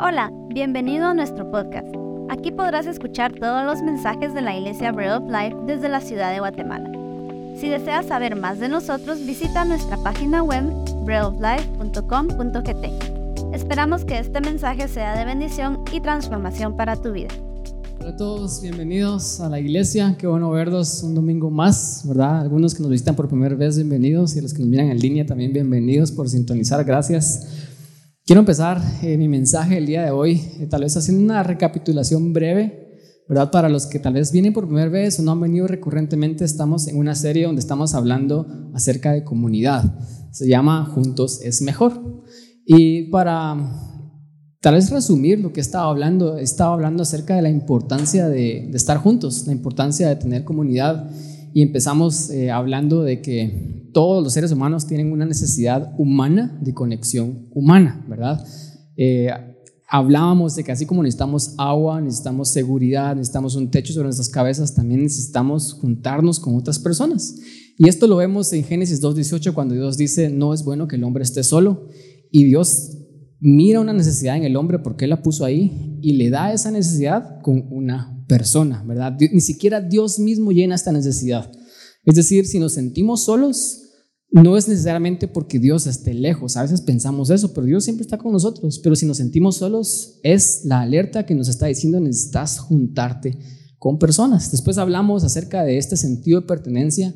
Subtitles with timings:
[0.00, 1.88] Hola, bienvenido a nuestro podcast.
[2.28, 6.32] Aquí podrás escuchar todos los mensajes de la Iglesia Bread of Life desde la ciudad
[6.32, 6.88] de Guatemala.
[7.56, 10.62] Si deseas saber más de nosotros, visita nuestra página web
[11.04, 13.52] breadoflife.com.gt.
[13.52, 17.30] Esperamos que este mensaje sea de bendición y transformación para tu vida.
[17.98, 20.14] Hola a todos, bienvenidos a la iglesia.
[20.16, 22.42] Qué bueno verlos un domingo más, ¿verdad?
[22.42, 24.36] Algunos que nos visitan por primera vez, bienvenidos.
[24.36, 26.84] Y los que nos miran en línea también, bienvenidos por sintonizar.
[26.84, 27.67] Gracias.
[28.28, 32.34] Quiero empezar eh, mi mensaje el día de hoy, eh, tal vez haciendo una recapitulación
[32.34, 33.50] breve, ¿verdad?
[33.50, 36.88] Para los que tal vez vienen por primera vez o no han venido recurrentemente, estamos
[36.88, 39.98] en una serie donde estamos hablando acerca de comunidad.
[40.30, 42.22] Se llama Juntos es Mejor.
[42.66, 43.56] Y para
[44.60, 48.98] tal vez resumir lo que estaba hablando, estaba hablando acerca de la importancia de estar
[48.98, 51.10] juntos, la importancia de tener comunidad.
[51.54, 56.74] Y empezamos eh, hablando de que todos los seres humanos tienen una necesidad humana de
[56.74, 58.44] conexión humana, ¿verdad?
[58.96, 59.30] Eh,
[59.88, 64.74] hablábamos de que así como necesitamos agua, necesitamos seguridad, necesitamos un techo sobre nuestras cabezas,
[64.74, 67.36] también necesitamos juntarnos con otras personas.
[67.78, 71.04] Y esto lo vemos en Génesis 2.18 cuando Dios dice, no es bueno que el
[71.04, 71.88] hombre esté solo.
[72.30, 72.98] Y Dios
[73.40, 76.70] mira una necesidad en el hombre porque Él la puso ahí y le da esa
[76.70, 79.16] necesidad con una persona, ¿verdad?
[79.32, 81.50] Ni siquiera Dios mismo llena esta necesidad.
[82.04, 83.82] Es decir, si nos sentimos solos,
[84.30, 86.56] no es necesariamente porque Dios esté lejos.
[86.56, 88.78] A veces pensamos eso, pero Dios siempre está con nosotros.
[88.78, 93.38] Pero si nos sentimos solos, es la alerta que nos está diciendo necesitas juntarte
[93.78, 94.50] con personas.
[94.50, 97.14] Después hablamos acerca de este sentido de pertenencia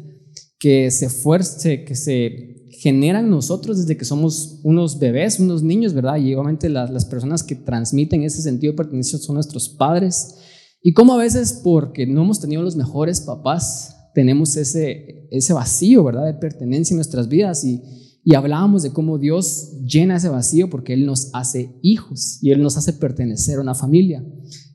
[0.58, 5.92] que se fuerce, que se genera en nosotros desde que somos unos bebés, unos niños,
[5.92, 6.16] ¿verdad?
[6.16, 10.36] Y obviamente las, las personas que transmiten ese sentido de pertenencia son nuestros padres.
[10.82, 16.04] Y como a veces porque no hemos tenido los mejores papás, tenemos ese, ese vacío,
[16.04, 16.26] ¿verdad?
[16.26, 17.80] De pertenencia en nuestras vidas y,
[18.24, 22.62] y hablábamos de cómo Dios llena ese vacío porque Él nos hace hijos y Él
[22.62, 24.24] nos hace pertenecer a una familia.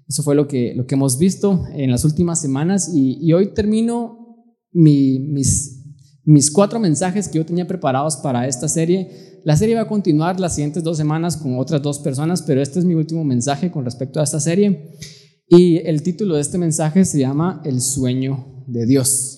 [0.08, 3.54] Eso fue lo que, lo que hemos visto en las últimas semanas y, y hoy
[3.54, 4.18] termino
[4.72, 5.84] mis,
[6.24, 9.42] mis cuatro mensajes que yo tenía preparados para esta serie.
[9.44, 12.80] La serie va a continuar las siguientes dos semanas con otras dos personas, pero este
[12.80, 14.92] es mi último mensaje con respecto a esta serie.
[15.50, 19.38] Y el título de este mensaje se llama El sueño de Dios.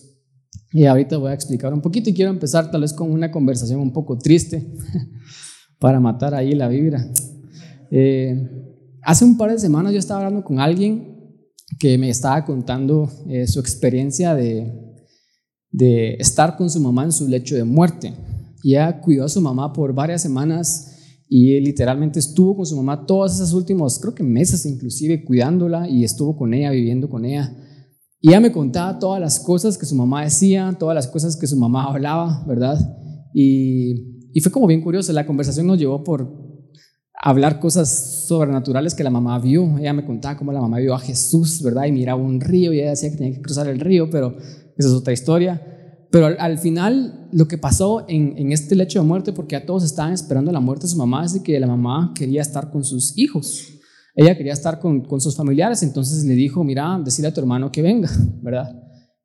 [0.72, 3.80] Y ahorita voy a explicar un poquito y quiero empezar tal vez con una conversación
[3.80, 4.74] un poco triste
[5.80, 7.08] para matar ahí la vibra.
[7.92, 8.50] Eh,
[9.04, 11.16] hace un par de semanas yo estaba hablando con alguien
[11.80, 14.74] que me estaba contando eh, su experiencia de,
[15.70, 18.16] de estar con su mamá en su lecho de muerte.
[18.64, 20.89] Y ella cuidó a su mamá por varias semanas
[21.32, 26.04] y literalmente estuvo con su mamá todos esos últimos, creo que meses inclusive, cuidándola y
[26.04, 27.56] estuvo con ella, viviendo con ella.
[28.20, 31.46] Y ella me contaba todas las cosas que su mamá decía, todas las cosas que
[31.46, 32.80] su mamá hablaba, ¿verdad?
[33.32, 36.50] Y, y fue como bien curioso, la conversación nos llevó por
[37.14, 39.78] hablar cosas sobrenaturales que la mamá vio.
[39.78, 41.86] Ella me contaba cómo la mamá vio a Jesús, ¿verdad?
[41.86, 44.88] Y miraba un río y ella decía que tenía que cruzar el río, pero esa
[44.88, 45.62] es otra historia.
[46.12, 50.14] Pero al, final, lo que pasó en, este lecho de muerte, porque a todos estaban
[50.14, 53.68] esperando la muerte de su mamá, es que la mamá quería estar con sus hijos.
[54.16, 57.82] Ella quería estar con, sus familiares, entonces le dijo, mira, decirle a tu hermano que
[57.84, 58.10] venga,
[58.42, 58.76] ¿verdad?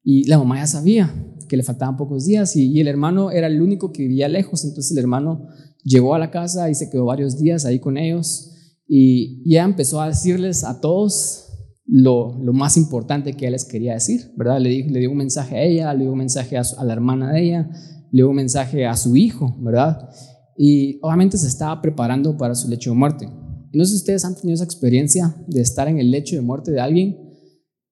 [0.02, 1.12] Y la mamá ya sabía
[1.48, 4.92] que le faltaban pocos días y, el hermano era el único que vivía lejos, entonces
[4.92, 5.46] el hermano
[5.82, 8.50] llegó a la casa y se quedó varios días ahí con ellos
[8.86, 11.43] y, ella empezó a decirles a todos
[11.86, 14.58] lo, lo, más importante que él les quería decir, ¿verdad?
[14.58, 17.32] Le, le dio un mensaje a ella, le dio un mensaje a, a, la hermana
[17.32, 17.70] de ella,
[18.10, 20.08] le dio un mensaje a su hijo, ¿verdad?
[20.56, 23.28] Y obviamente se estaba preparando para su lecho de muerte.
[23.72, 26.70] No sé si ustedes han tenido esa experiencia de estar en el lecho de muerte
[26.70, 27.18] de alguien,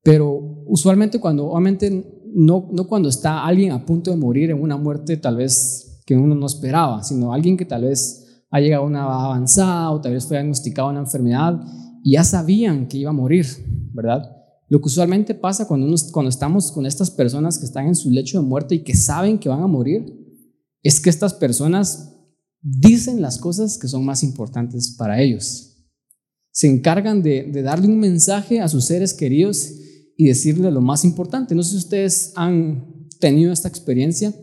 [0.02, 4.76] pero usualmente cuando, obviamente no, no cuando está alguien a punto de morir en una
[4.76, 8.86] muerte tal vez que uno no esperaba, sino alguien que tal vez ha llegado a
[8.86, 11.60] una avanzada o tal vez fue diagnosticado una enfermedad
[12.04, 13.46] ya sabían que iba a morir,
[13.92, 14.36] ¿verdad?
[14.68, 15.94] Lo que usualmente pasa cuando,
[16.28, 19.48] estamos con estas personas que están en su lecho de muerte y que saben que
[19.48, 20.18] van a morir,
[20.82, 22.14] es que estas personas
[22.60, 25.72] dicen las cosas que son más importantes para ellos
[26.52, 29.72] se encargan de, darle un mensaje a sus seres queridos
[30.16, 31.54] y decirle lo más importante.
[31.54, 34.34] No sé si ustedes han tenido esta experiencia.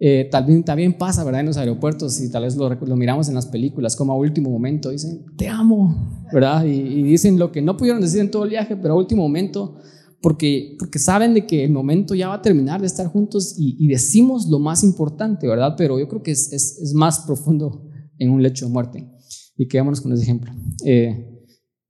[0.00, 1.40] Eh, también, también pasa, ¿verdad?
[1.40, 4.90] En los aeropuertos y tal vez lo, miramos en las películas, como a último momento
[4.90, 6.64] dicen, te amo, ¿verdad?
[6.64, 9.76] Y, dicen lo que no pudieron decir en todo el viaje, pero a último momento,
[10.20, 13.86] porque, porque saben de que el momento ya va a terminar de estar juntos y,
[13.86, 15.74] decimos lo más importante, ¿verdad?
[15.76, 17.88] Pero yo creo que es, es, más profundo
[18.18, 19.10] en un lecho de muerte.
[19.56, 20.52] Y quedémonos con ese ejemplo.
[20.84, 21.30] Eh,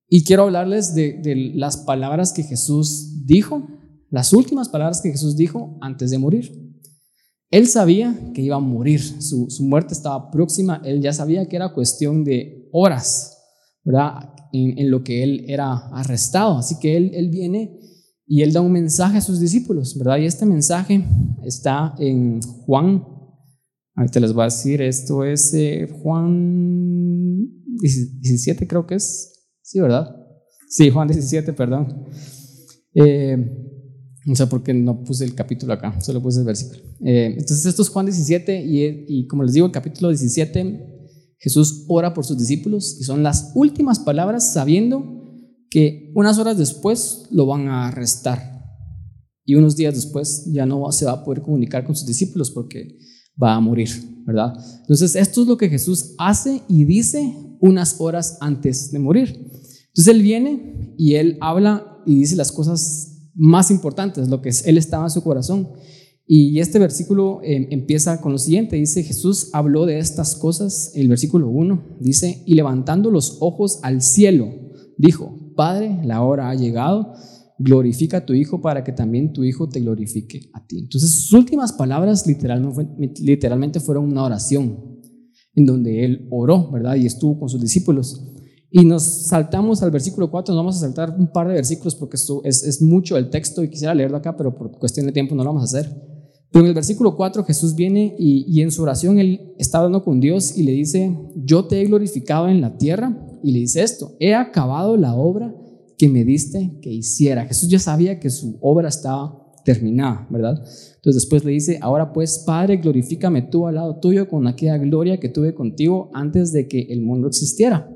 [0.09, 3.67] y quiero hablarles de, las palabras que Jesús dijo,
[4.11, 6.64] las últimas palabras que Jesús dijo antes de morir.
[7.55, 11.73] Él sabía que iba a morir, su, muerte estaba próxima, él ya sabía que era
[11.73, 13.39] cuestión de horas,
[13.85, 14.35] ¿verdad?
[14.53, 16.59] en, lo que él era arrestado.
[16.59, 17.79] Así que él, él viene
[18.27, 20.19] y él da un mensaje a sus discípulos, ¿verdad?
[20.19, 21.05] Y este mensaje
[21.45, 23.05] está en Juan,
[23.95, 27.39] ahorita les voy a decir, esto es eh, Juan
[27.79, 30.13] 17 creo que es, sí, ¿verdad?
[30.69, 32.05] Sí, Juan 17, perdón.
[32.95, 33.64] Eh,
[34.25, 36.81] no sé por qué no puse el capítulo acá, solo puse el versículo.
[37.05, 40.95] Eh, entonces esto es Juan 17 y, y como les digo, el capítulo 17,
[41.39, 45.15] Jesús ora por sus discípulos y son las últimas palabras sabiendo
[45.69, 48.55] que unas horas después lo van a arrestar
[49.45, 52.97] y unos días después ya no se va a poder comunicar con sus discípulos porque
[53.41, 53.91] va a morir,
[54.25, 54.55] ¿verdad?
[54.81, 59.35] Entonces esto es lo que Jesús hace y dice unas horas antes de morir.
[59.89, 64.79] Entonces él viene y él habla y dice las cosas más importantes, lo que él
[64.79, 65.69] estaba en su corazón.
[66.27, 71.09] Y este versículo em, empieza con lo siguiente, dice, Jesús habló de estas cosas, el
[71.09, 74.49] versículo 1, dice, y levantando los ojos al cielo,
[74.97, 77.13] dijo, Padre, la hora ha llegado,
[77.59, 80.79] glorifica a tu Hijo para que también tu Hijo te glorifique a ti.
[80.79, 84.95] Entonces sus últimas palabras literalmente fueron una oración
[85.55, 86.97] en donde él oró, ¿verdad?
[86.97, 88.34] Y estuvo con sus discípulos.
[88.77, 92.17] Y nos saltamos al versículo 4, nos vamos a saltar un par de versículos porque
[92.17, 95.37] esto es, es mucho el texto y quisiera leerlo acá, pero por cuestión de tiempo
[95.37, 95.95] no lo vamos a hacer.
[96.51, 100.03] Pero en el versículo 4 Jesús viene y, y en su oración él está hablando
[100.03, 103.81] con Dios y le dice, yo te he glorificado en la tierra y le dice
[103.81, 105.55] esto, he acabado la obra
[105.97, 107.47] que me diste que hiciera.
[107.47, 110.57] Jesús ya sabía que su obra estaba terminada, ¿verdad?
[110.57, 115.21] Entonces después le dice, ahora pues Padre, glorifícame tú al lado tuyo con aquella gloria
[115.21, 117.89] que tuve contigo antes de que el mundo existiera.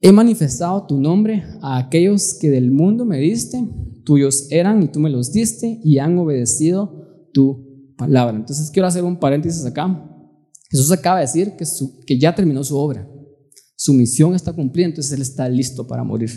[0.00, 3.66] He manifestado tu nombre a aquellos que del mundo me diste,
[4.04, 8.36] tuyos eran y tú me los diste y han obedecido tu palabra.
[8.36, 10.12] Entonces quiero hacer un paréntesis acá.
[10.70, 11.54] Jesús acaba de decir
[12.06, 13.08] que, ya terminó su obra.
[13.76, 16.30] Su misión está cumplida, entonces Él está listo para morir.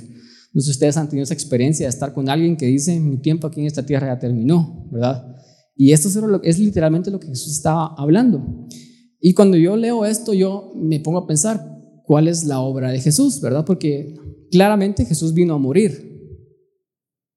[0.53, 3.17] No sé si ustedes han tenido esa experiencia de estar con alguien que dice, mi
[3.17, 5.35] tiempo aquí en esta tierra ya terminó, ¿verdad?
[5.75, 6.09] Y esto
[6.43, 8.67] es literalmente lo que Jesús estaba hablando.
[9.19, 11.78] Y cuando yo leo esto, yo me pongo a pensar,
[12.09, 13.63] ¿cuál es la obra de Jesús, verdad?
[13.63, 14.15] Porque
[14.49, 15.93] claramente Jesús vino a morir,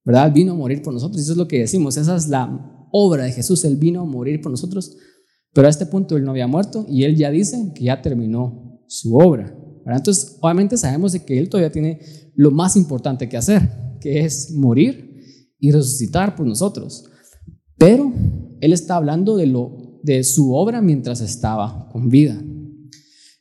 [0.02, 0.32] ¿verdad?
[0.32, 1.20] Vino a morir por nosotros.
[1.20, 3.66] Eso es lo que decimos, esa es la obra de Jesús.
[3.66, 4.96] Él vino a morir por nosotros,
[5.52, 8.80] pero a este punto él no había muerto y él ya dice que ya terminó
[8.88, 9.54] su obra.
[9.84, 12.00] Entonces, obviamente sabemos de que Él todavía tiene
[12.34, 13.68] lo más importante que hacer,
[14.00, 15.20] que es morir
[15.58, 17.04] y resucitar por nosotros.
[17.76, 18.10] Pero
[18.62, 22.42] Él está hablando de, lo, de su obra mientras estaba con vida.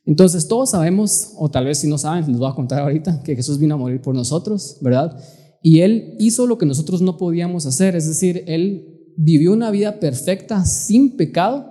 [0.04, 3.36] Entonces, todos sabemos, o tal vez si no saben, les voy a contar ahorita, que
[3.36, 5.16] Jesús vino a morir por nosotros, ¿verdad?
[5.62, 10.00] Y Él hizo lo que nosotros no podíamos hacer, es decir, Él vivió una vida
[10.00, 11.70] perfecta sin pecado,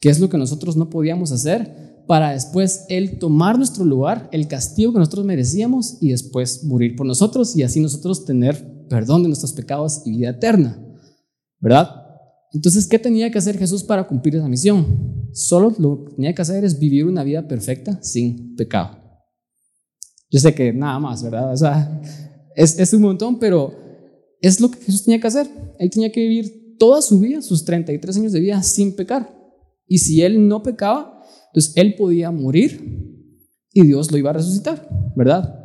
[0.00, 4.48] que es lo que nosotros no podíamos hacer, para después Él tomar nuestro lugar, el
[4.48, 9.28] castigo que nosotros merecíamos y después morir por nosotros y así nosotros tener perdón de
[9.28, 10.84] nuestros pecados y vida eterna.
[11.60, 11.88] ¿Verdad?
[12.52, 15.19] Entonces, ¿qué tenía que hacer Jesús para cumplir esa misión?
[15.32, 18.98] Solo lo que tenía que hacer es vivir una vida perfecta sin pecado.
[20.30, 21.52] Yo sé que nada más, ¿verdad?
[21.52, 22.00] O sea,
[22.54, 23.74] es, es un montón, pero
[24.40, 25.48] es lo que Jesús tenía que hacer.
[25.78, 29.28] Él tenía que vivir toda su vida, sus 33 años de vida, sin pecar.
[29.86, 33.00] Y si él no pecaba, entonces él podía morir
[33.72, 35.56] y Dios lo iba a resucitar, ¿verdad?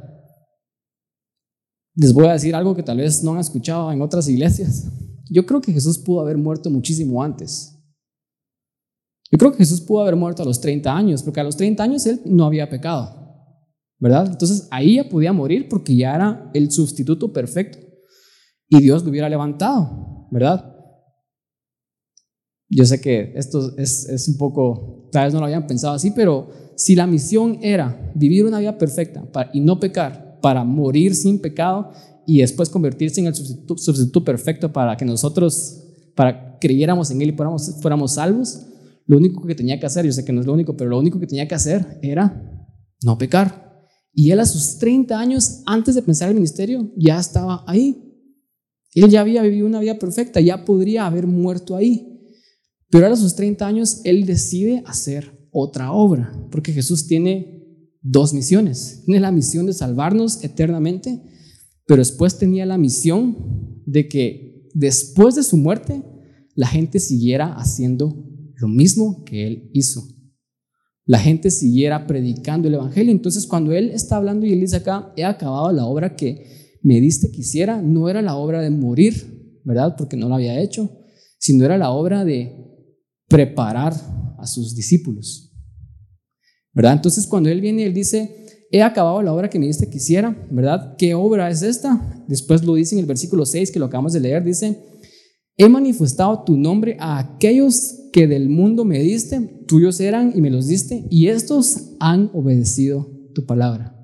[1.96, 4.92] Les voy a decir algo que tal vez no han escuchado en otras iglesias.
[5.30, 7.75] Yo creo que Jesús pudo haber muerto muchísimo antes.
[9.32, 11.84] Yo creo que Jesús pudo haber muerto a los 30 años, porque a los 30
[11.84, 13.54] años él no había pecado,
[14.00, 14.28] ¿verdad?
[14.32, 17.80] Entonces ahí ya podía morir porque ya era el sustituto perfecto
[18.70, 20.74] y Dios lo hubiera levantado, ¿verdad?
[22.70, 26.12] Yo sé que esto es, es un poco, tal vez no lo habían pensado así,
[26.12, 31.40] pero si la misión era vivir una vida perfecta y no pecar, para morir sin
[31.40, 31.90] pecado
[32.28, 35.82] y después convertirse en el sustituto, perfecto para que nosotros,
[36.14, 38.64] para creyéramos en Él y fuéramos, fuéramos salvos,
[39.08, 41.00] lo único que tenía que hacer, yo sé que no es lo único, pero lo
[41.00, 42.68] único que tenía que hacer era
[43.04, 43.66] no pecar.
[44.14, 48.02] Y él a sus 30 años, antes de pensar el ministerio, ya estaba ahí.
[48.94, 52.16] Él ya había vivido una vida perfecta, ya podría haber muerto ahí.
[52.90, 57.56] Pero a sus 30 años, él decide hacer otra obra, porque Jesús tiene
[58.02, 59.04] dos misiones.
[59.06, 61.22] Tiene la misión de salvarnos eternamente,
[61.86, 66.04] pero después tenía la misión de que después de su muerte,
[66.56, 68.25] la gente siguiera haciendo
[68.58, 70.08] lo mismo que él hizo.
[71.06, 73.12] La gente siguiera predicando el Evangelio.
[73.12, 77.00] Entonces, cuando él está hablando y él dice acá, he acabado la obra que me
[77.00, 79.96] diste que hiciera, no era la obra de morir, ¿verdad?
[79.98, 80.90] Porque no lo había hecho,
[81.38, 82.66] sino era la obra de
[83.28, 83.94] preparar
[84.38, 85.52] a sus discípulos.
[86.74, 86.94] ¿Verdad?
[86.94, 90.36] Entonces cuando Él viene, Él dice, he acabado la obra que me diste que hiciera,
[90.52, 90.96] ¿verdad?
[90.98, 92.24] ¿Qué obra es esta?
[92.28, 94.78] Después lo dice en el versículo 6 que lo acabamos de leer, dice,
[95.58, 100.50] he manifestado tu nombre a aquellos que del mundo me diste, tuyos eran y me
[100.50, 103.96] los diste, y estos han obedecido tu palabra.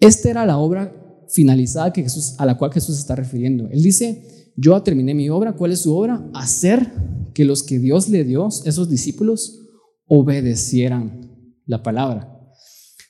[0.00, 0.94] Esta era la obra
[1.28, 3.68] finalizada que Jesús, a la cual Jesús está refiriendo.
[3.70, 6.28] Él dice, yo terminé mi obra, ¿cuál es su obra?
[6.34, 6.92] Hacer
[7.34, 9.60] que los que Dios le dio, esos discípulos,
[10.06, 11.30] obedecieran
[11.64, 12.28] la palabra.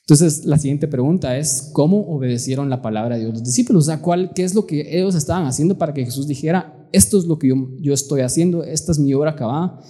[0.01, 3.83] Entonces, la siguiente pregunta es, ¿cómo obedecieron la palabra de Dios los discípulos?
[3.83, 7.17] O sea, ¿cuál, ¿qué es lo que ellos estaban haciendo para que Jesús dijera, esto
[7.17, 9.81] es lo que yo, yo estoy haciendo, esta es mi obra acabada?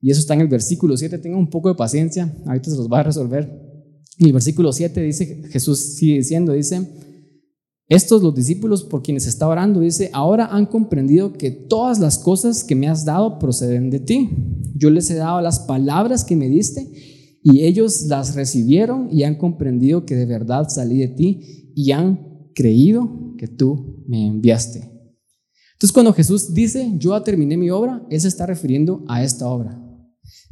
[0.00, 2.88] Y eso está en el versículo 7, tengan un poco de paciencia, ahorita se los
[2.88, 3.44] va a resolver.
[4.18, 6.80] En el versículo 7 dice, Jesús sigue diciendo, dice,
[7.88, 12.64] estos los discípulos por quienes está orando, dice, ahora han comprendido que todas las cosas
[12.64, 14.30] que me has dado proceden de ti.
[14.74, 16.84] Yo les he dado las palabras que me diste
[17.44, 22.50] y ellos las recibieron y han comprendido que de verdad salí de ti y han
[22.54, 24.95] creído que tú me enviaste.
[25.76, 29.78] Entonces cuando Jesús dice, yo terminé mi obra, Él se está refiriendo a esta obra.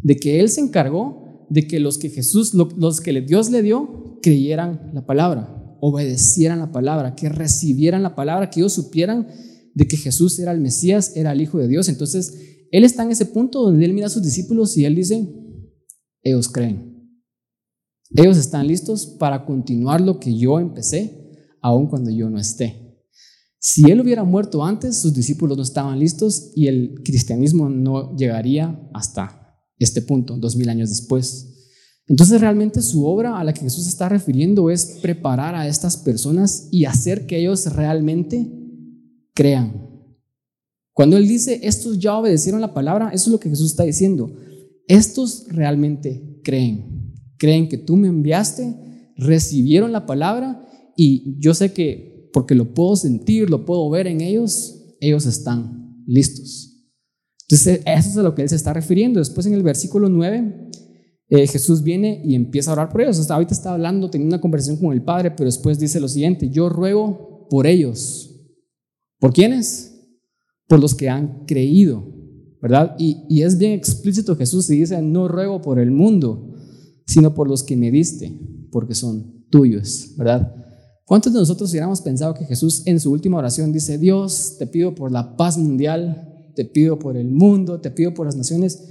[0.02, 4.18] De que Él se encargó de que los que Jesús, los que Dios le dio,
[4.22, 9.28] creyeran la palabra, obedecieran la palabra, que recibieran la palabra, que ellos supieran
[9.72, 11.88] de que Jesús era el Mesías, era el Hijo de Dios.
[11.88, 15.26] Entonces Él está en ese punto donde Él mira a sus discípulos y Él dice,
[16.22, 16.94] ellos creen.
[18.14, 22.83] Ellos están listos para continuar lo que yo empecé, aun cuando yo no esté.
[23.66, 28.78] Si él hubiera muerto antes, sus discípulos no estaban listos y el cristianismo no llegaría
[28.92, 31.80] hasta este punto, dos mil años después.
[32.06, 36.68] Entonces realmente su obra a la que Jesús está refiriendo es preparar a estas personas
[36.72, 38.52] y hacer que ellos realmente
[39.32, 39.88] crean.
[40.92, 44.30] Cuando él dice, estos ya obedecieron la palabra, eso es lo que Jesús está diciendo.
[44.88, 50.68] Estos realmente creen, creen que tú me enviaste, recibieron la palabra
[50.98, 56.02] y yo sé que porque lo puedo sentir, lo puedo ver en ellos, ellos están
[56.04, 56.84] listos.
[57.42, 59.20] Entonces, eso es a lo que él se está refiriendo.
[59.20, 60.70] Después en el versículo 9,
[61.28, 63.20] eh, Jesús viene y empieza a orar por ellos.
[63.20, 66.50] Hasta ahorita está hablando, teniendo una conversación con el Padre, pero después dice lo siguiente,
[66.50, 68.34] yo ruego por ellos.
[69.20, 69.94] ¿Por quiénes?
[70.66, 72.02] Por los que han creído.
[72.60, 72.96] ¿verdad?
[72.98, 76.52] Y, es bien explícito Jesús y dice, no ruego por el mundo,
[77.06, 78.36] sino por los que me diste,
[78.72, 80.63] porque son tuyos, ¿verdad?
[81.04, 84.94] ¿Cuántos de nosotros hubiéramos pensado que Jesús en su última oración dice, Dios, te pido
[84.94, 88.82] por la paz mundial, te pido por el mundo, te pido por las naciones?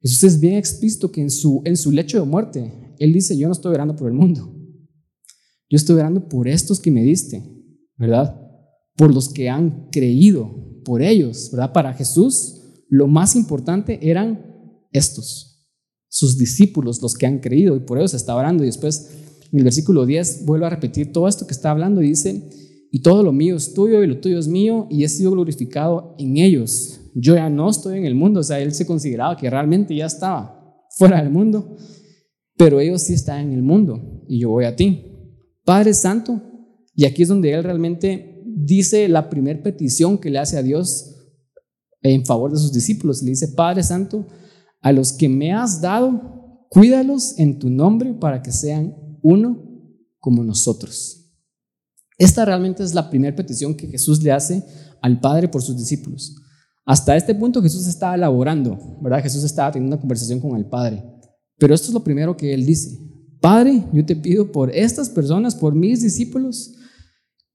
[0.00, 3.48] Jesús es bien explícito que en su, en su lecho de muerte, Él dice, yo
[3.48, 4.54] no estoy orando por el mundo,
[5.68, 7.42] yo estoy orando por estos que me diste,
[7.96, 8.40] ¿verdad?
[8.94, 11.72] Por los que han creído, por ellos, ¿verdad?
[11.72, 15.66] Para Jesús, lo más importante eran estos,
[16.08, 18.62] sus discípulos, los que han creído, y por se está orando.
[18.62, 19.10] Y después,
[19.52, 22.50] en el versículo 10, vuelve a repetir todo esto que está hablando y dice,
[22.90, 26.14] y todo lo mío es tuyo y lo tuyo es mío, y he sido glorificado
[26.18, 27.00] en ellos.
[27.14, 30.06] Yo ya no estoy en el mundo, o sea, él se consideraba que realmente ya
[30.06, 31.76] estaba fuera del mundo,
[32.56, 35.12] pero ellos sí están en el mundo, y yo voy a ti.
[35.64, 36.40] Padre Santo,
[36.94, 41.12] y aquí es donde él realmente dice la primera petición que le hace a Dios
[42.02, 43.22] en favor de sus discípulos.
[43.22, 44.26] Le dice, Padre Santo,
[44.80, 48.94] a los que me has dado, cuídalos en tu nombre para que sean
[49.26, 49.60] uno
[50.20, 51.32] como nosotros.
[52.16, 54.64] Esta realmente es la primera petición que Jesús le hace
[55.02, 56.36] al Padre por sus discípulos.
[56.84, 59.22] Hasta este punto Jesús estaba elaborando, ¿verdad?
[59.22, 61.04] Jesús estaba teniendo una conversación con el Padre.
[61.58, 62.96] Pero esto es lo primero que él dice.
[63.40, 66.74] Padre, yo te pido por estas personas, por mis discípulos,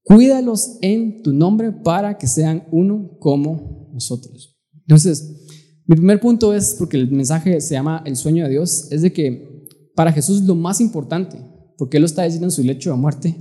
[0.04, 4.60] cuídalos en tu nombre para que sean uno como nosotros.
[4.86, 5.46] Entonces,
[5.86, 9.12] mi primer punto es, porque el mensaje se llama el sueño de Dios, es de
[9.12, 12.96] que para Jesús lo más importante, porque Él lo está diciendo en su lecho de
[12.96, 13.36] muerte,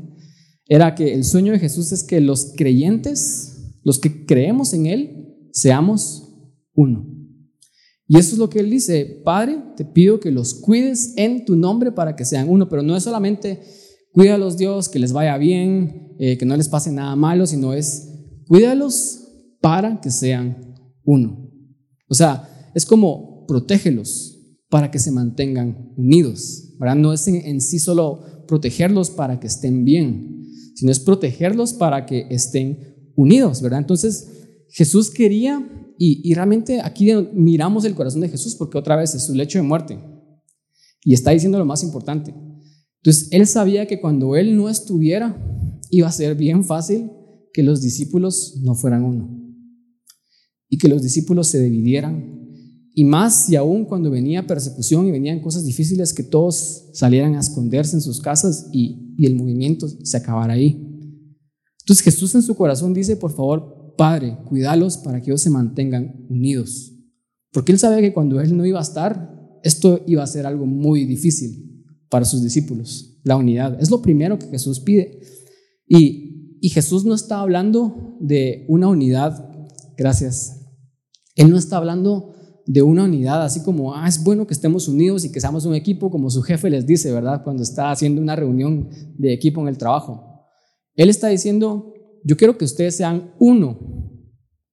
[0.68, 5.50] era que el sueño de Jesús es que los creyentes, los que creemos en Él,
[5.52, 6.32] seamos
[6.74, 7.06] uno.
[8.08, 11.56] Y eso es lo que Él dice, Padre, te pido que los cuides en tu
[11.56, 13.62] nombre para que sean uno, pero no es solamente
[14.14, 18.10] cuídalos Dios, que les vaya bien, eh, que no les pase nada malo, sino es
[18.48, 19.28] cuídalos
[19.62, 21.50] para que sean uno.
[22.10, 24.31] O sea, es como protégelos
[24.72, 26.76] para que se mantengan unidos.
[26.80, 26.96] ¿verdad?
[26.96, 32.26] No es en, sí solo protegerlos para que estén bien, sino es protegerlos para que
[32.30, 33.80] estén unidos, ¿verdad?
[33.80, 34.30] Entonces,
[34.70, 39.26] Jesús quería, y, y, realmente aquí miramos el corazón de Jesús porque otra vez es
[39.26, 40.00] su lecho de muerte,
[41.04, 42.34] y está diciendo lo más importante.
[43.04, 45.38] Entonces, él sabía que cuando él no estuviera,
[45.90, 47.12] iba a ser bien fácil
[47.54, 49.38] que los discípulos no fueran uno
[50.70, 52.41] y que los discípulos se dividieran
[52.94, 57.40] y más y aún cuando venía persecución y venían cosas difíciles, que todos salieran a
[57.40, 60.88] esconderse en sus casas y, y el movimiento se acabara ahí.
[61.82, 66.26] Entonces Jesús en su corazón dice, por favor, Padre, cuídalos para que ellos se mantengan
[66.30, 66.94] unidos.
[67.52, 70.66] Porque él sabía que cuando él no iba a estar, esto iba a ser algo
[70.66, 73.20] muy difícil para sus discípulos.
[73.24, 75.20] La unidad es lo primero que Jesús pide.
[75.88, 79.50] Y, y Jesús no está hablando de una unidad,
[79.98, 80.62] gracias.
[81.36, 82.34] Él no está hablando
[82.72, 85.76] de una unidad, así como, ah, es bueno que estemos unidos y que seamos un
[85.76, 87.44] equipo, como su jefe les dice, ¿verdad?
[87.44, 88.88] Cuando está haciendo una reunión
[89.18, 90.48] de equipo en el trabajo.
[90.96, 93.78] Él está diciendo, yo quiero que ustedes sean uno,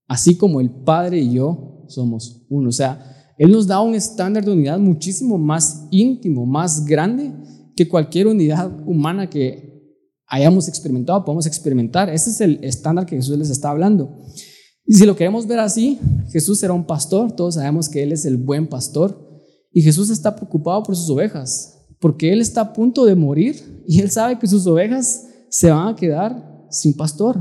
[0.06, 2.68] así como el Padre y yo somos uno.
[2.68, 7.32] O sea, Él nos da un estándar de unidad muchísimo más íntimo, más grande
[7.74, 9.66] que cualquier unidad humana que
[10.28, 12.10] hayamos experimentado, podemos experimentar.
[12.10, 14.22] Ese es el estándar que Jesús les está hablando.
[14.90, 15.98] Y si lo queremos ver así,
[16.30, 19.22] Jesús era un pastor, todos sabemos que Él es el buen pastor,
[19.70, 24.00] y Jesús está preocupado por sus ovejas, porque Él está a punto de morir y
[24.00, 27.36] Él sabe que sus ovejas se van a quedar sin pastor.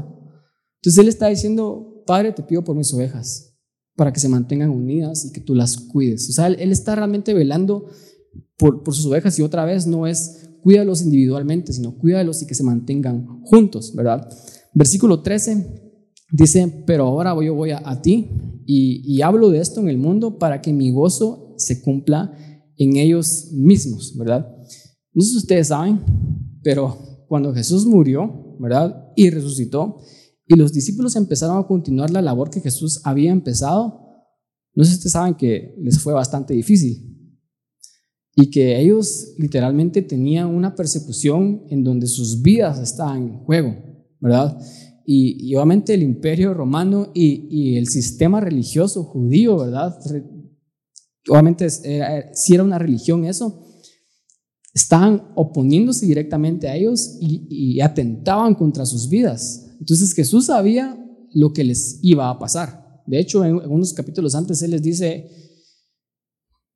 [0.75, 3.57] Entonces Él está diciendo, Padre, te pido por mis ovejas,
[3.95, 6.29] para que se mantengan unidas y que tú las cuides.
[6.29, 7.85] O sea, Él, está realmente velando
[8.57, 12.55] por, por sus ovejas y otra vez no es cuídalos individualmente, sino cuídalos y que
[12.55, 14.27] se mantengan juntos, ¿verdad?
[14.73, 15.86] Versículo 13
[16.31, 18.29] Dice, pero ahora yo voy a, ti
[18.65, 22.37] y, hablo de esto en el mundo para que mi gozo se cumpla
[22.75, 24.45] en ellos mismos, ¿verdad?
[25.13, 26.01] No sé si ustedes saben,
[26.63, 29.11] pero cuando Jesús murió, ¿verdad?
[29.15, 29.97] Y resucitó,
[30.45, 34.07] y los discípulos empezaron a continuar la labor que Jesús había empezado,
[34.73, 37.03] no sé si ustedes saben que les fue bastante difícil.
[38.35, 43.75] Y que ellos literalmente tenían una persecución en donde sus vidas estaban en juego,
[44.19, 44.61] ¿verdad?
[45.09, 49.97] Y, obviamente el imperio romano y, el sistema religioso judío, ¿verdad?
[51.29, 53.65] Obviamente si era una religión eso,
[54.73, 59.77] estaban oponiéndose directamente a ellos y, atentaban contra sus vidas.
[59.79, 63.01] Entonces Jesús sabía lo que les iba a pasar.
[63.05, 65.29] De hecho, en, en unos capítulos antes Él les dice,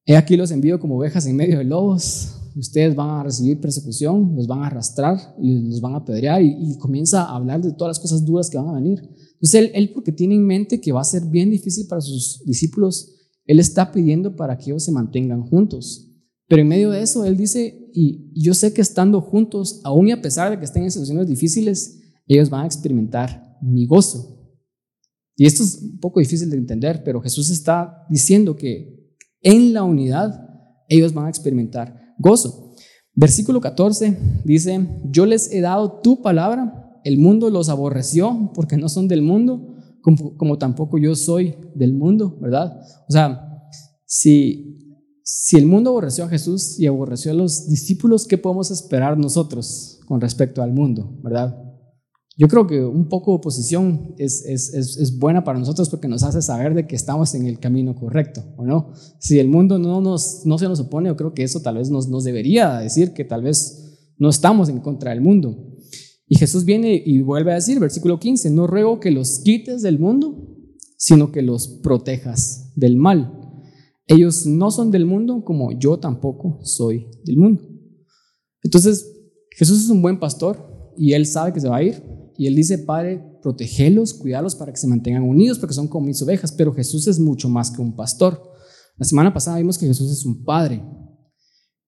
[0.06, 4.36] he aquí los envío como ovejas en medio de lobos, ustedes van a recibir persecución,
[4.36, 7.98] los van a arrastrar y los van a apedrear y, comienza a hablar de todas
[7.98, 9.00] las cosas duras que van a venir.
[9.34, 12.44] Entonces él, él, porque tiene en mente que va a ser bien difícil para sus
[12.46, 16.08] discípulos, él está pidiendo para que ellos se mantengan juntos.
[16.48, 20.12] Pero en medio de eso, él dice, y yo sé que estando juntos, aún y
[20.12, 24.38] a pesar de que estén en situaciones difíciles, ellos van a experimentar mi gozo.
[25.36, 29.84] Y esto es un poco difícil de entender, pero Jesús está diciendo que en la
[29.84, 30.48] unidad
[30.88, 32.74] ellos van a experimentar gozo.
[33.14, 38.88] Versículo 14 dice, yo les he dado tu palabra, el mundo los aborreció porque no
[38.88, 42.82] son del mundo, como, tampoco yo soy del mundo, ¿verdad?
[43.08, 43.68] O sea,
[44.06, 49.18] si, si el mundo aborreció a Jesús y aborreció a los discípulos, ¿qué podemos esperar
[49.18, 51.71] nosotros con respecto al mundo, ¿verdad?
[52.38, 56.24] Yo creo que un poco de oposición es, es, es, buena para nosotros porque nos
[56.24, 58.94] hace saber de que estamos en el camino correcto, ¿o no?
[59.20, 61.89] Si el mundo no, nos, no se nos opone, yo creo que eso tal vez
[61.89, 65.76] nos, nos debería decir que tal vez no estamos en contra del mundo.
[66.26, 70.00] Y Jesús viene y vuelve a decir, versículo 15, no ruego que los quites del
[70.00, 70.48] mundo,
[70.96, 73.38] sino que los protejas del mal.
[74.08, 77.62] Ellos no son del mundo como yo tampoco soy del mundo.
[78.63, 79.12] Entonces,
[79.52, 82.02] Jesús es un buen pastor y él sabe que se va a ir,
[82.41, 86.23] y él dice, Padre, protegelos, cuidalos para que se mantengan unidos, porque son como mis
[86.23, 86.51] ovejas.
[86.51, 88.41] Pero Jesús es mucho más que un pastor.
[88.97, 90.84] La semana pasada vimos que Jesús es un padre.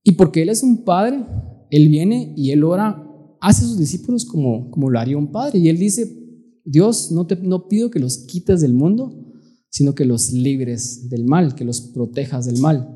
[0.03, 1.25] Y porque Él es un padre,
[1.71, 3.03] Él viene y Él ora
[3.41, 5.57] hace a sus discípulos como, como lo haría un padre.
[5.57, 6.07] Y Él dice,
[6.63, 9.33] Dios, no, te, no pido que los quites del mundo,
[9.71, 12.95] sino que los libres del mal, que los protejas del mal.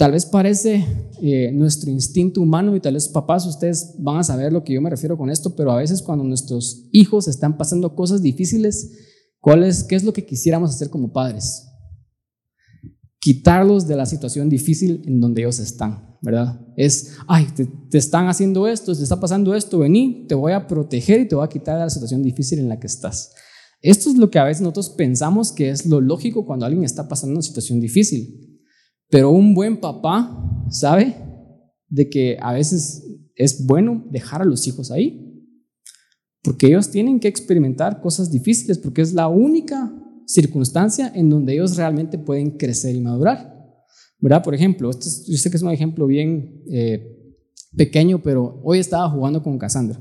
[0.00, 0.82] Tal vez parece
[1.20, 4.80] eh, nuestro instinto humano y tal vez papás ustedes van a saber lo que yo
[4.80, 8.92] me refiero con esto, pero a veces cuando nuestros hijos están pasando cosas difíciles,
[9.40, 11.66] ¿cuál es, ¿qué es lo que quisiéramos hacer como padres?
[13.18, 16.66] Quitarlos de la situación difícil en donde ellos están, ¿verdad?
[16.78, 20.66] Es, ay, te, te están haciendo esto, te está pasando esto, vení, te voy a
[20.66, 23.34] proteger y te voy a quitar de la situación difícil en la que estás.
[23.82, 27.06] Esto es lo que a veces nosotros pensamos que es lo lógico cuando alguien está
[27.06, 28.49] pasando una situación difícil.
[29.10, 31.16] Pero un buen papá sabe
[31.88, 35.26] de que a veces es bueno dejar a los hijos ahí,
[36.42, 39.92] porque ellos tienen que experimentar cosas difíciles, porque es la única
[40.26, 43.58] circunstancia en donde ellos realmente pueden crecer y madurar.
[44.18, 44.42] ¿Verdad?
[44.42, 47.36] Por ejemplo, esto yo sé que es un ejemplo bien eh,
[47.76, 50.00] pequeño, pero hoy estaba jugando con Cassandra.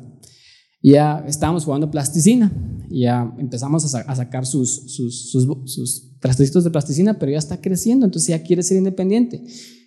[0.82, 2.52] Y ya estábamos jugando plasticina
[2.90, 8.06] y ya empezamos a, sacar sus, sus, sus, sus de plasticina, pero ya está creciendo,
[8.06, 9.44] entonces ya quiere ser independiente.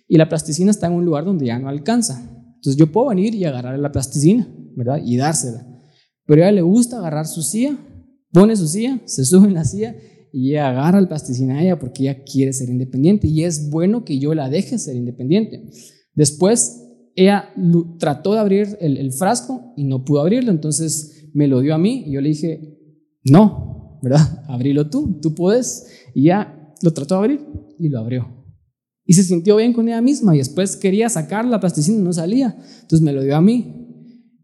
[0.07, 2.21] Y la plasticina está en un lugar donde ya no alcanza.
[2.55, 5.01] Entonces yo puedo venir y agarrar la plasticina, ¿verdad?
[5.03, 5.67] Y dársela.
[6.25, 7.77] Pero a ella le gusta agarrar su silla,
[8.31, 9.95] pone su silla, se sube en la silla
[10.31, 13.27] y agarra la plasticina a ella porque ella quiere ser independiente.
[13.27, 15.69] Y es bueno que yo la deje ser independiente.
[16.15, 16.82] Después
[17.15, 17.53] ella
[17.99, 22.03] trató de abrir el, frasco y no pudo abrirlo, entonces me lo dio a mí
[22.07, 22.79] y yo le dije,
[23.23, 24.43] no, ¿verdad?
[24.47, 25.87] Abrilo tú, tú puedes.
[26.13, 27.41] Y ya lo trató de abrir
[27.79, 28.27] y lo abrió.
[29.05, 32.13] Y se sintió bien con ella misma y después quería sacar la plasticina y no
[32.13, 32.55] salía.
[32.81, 33.79] Entonces me lo dio a mí.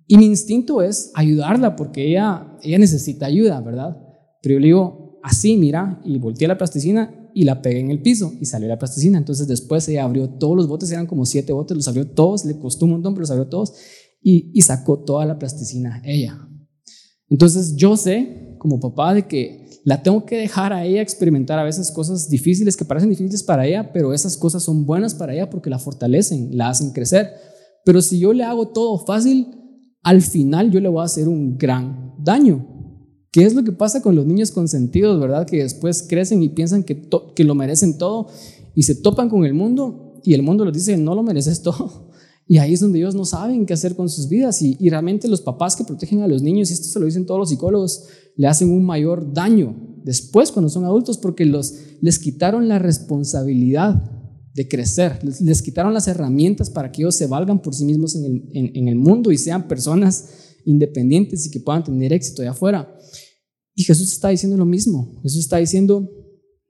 [0.07, 3.97] Y mi instinto es ayudarla porque ella, ella necesita ayuda, ¿verdad?
[4.41, 8.01] Pero yo le digo, así, mira, y volteé la plasticina y la pegué en el
[8.01, 9.17] piso y salió la plasticina.
[9.17, 12.57] Entonces después ella abrió todos los botes, eran como siete botes, los abrió todos, le
[12.57, 13.73] costó un montón, pero los abrió todos
[14.21, 16.37] y, y sacó toda la plasticina ella.
[17.29, 21.63] Entonces yo sé, como papá, de que la tengo que dejar a ella experimentar a
[21.63, 25.49] veces cosas difíciles que parecen difíciles para ella, pero esas cosas son buenas para ella
[25.49, 27.31] porque la fortalecen, la hacen crecer.
[27.85, 29.47] Pero si yo le hago todo fácil,
[30.03, 32.68] al final yo le voy a hacer un gran daño.
[33.31, 35.45] ¿Qué es lo que pasa con los niños consentidos, verdad?
[35.45, 37.07] Que después crecen y piensan que,
[37.43, 38.27] lo merecen todo
[38.73, 42.09] y se topan con el mundo y el mundo les dice, no lo mereces todo.
[42.51, 44.59] Y ahí es donde ellos no saben qué hacer con sus vidas.
[44.63, 47.39] Y, realmente los papás que protegen a los niños, y esto se lo dicen todos
[47.39, 48.05] los psicólogos,
[48.37, 54.01] le hacen un mayor daño después cuando son adultos porque les quitaron la responsabilidad
[54.55, 58.87] de crecer, les, quitaron las herramientas para que ellos se valgan por sí mismos en
[58.87, 62.95] el mundo y sean personas independientes y que puedan tener éxito allá afuera.
[63.73, 65.19] Y Jesús está diciendo lo mismo.
[65.23, 66.09] Jesús está diciendo,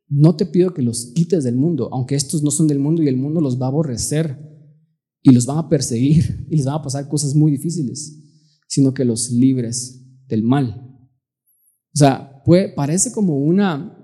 [0.07, 3.07] no te pido que los quites del mundo, aunque estos no son del mundo y
[3.07, 4.37] el mundo los va a aborrecer
[5.21, 8.17] y los van a perseguir y les van a pasar cosas muy difíciles,
[8.67, 10.85] sino que los libres del mal.
[11.93, 13.97] O sea, puede, parece como una,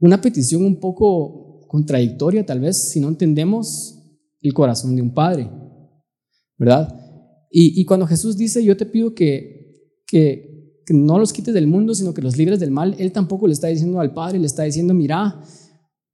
[0.00, 3.96] una petición un poco contradictoria tal vez si no entendemos
[4.42, 5.48] el corazón de un padre,
[6.58, 7.09] ¿verdad?
[7.52, 10.48] Y, cuando Jesús dice, yo te pido que, que,
[10.88, 13.66] no los quites del mundo, sino que los libres del mal, Él tampoco le está
[13.68, 15.40] diciendo al Padre, le está diciendo, mira,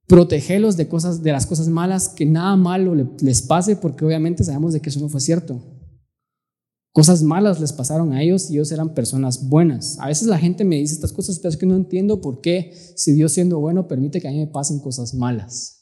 [0.07, 4.73] protegelos de, cosas, de las cosas malas, que nada malo les pase, porque obviamente sabemos
[4.73, 5.61] de que eso no fue cierto.
[6.91, 9.99] Cosas malas les pasaron a ellos y ellos eran personas buenas.
[9.99, 12.71] A veces la gente me dice estas cosas, pero es que no entiendo por qué,
[12.95, 15.76] si Dios siendo bueno, permite que a mí me pasen cosas malas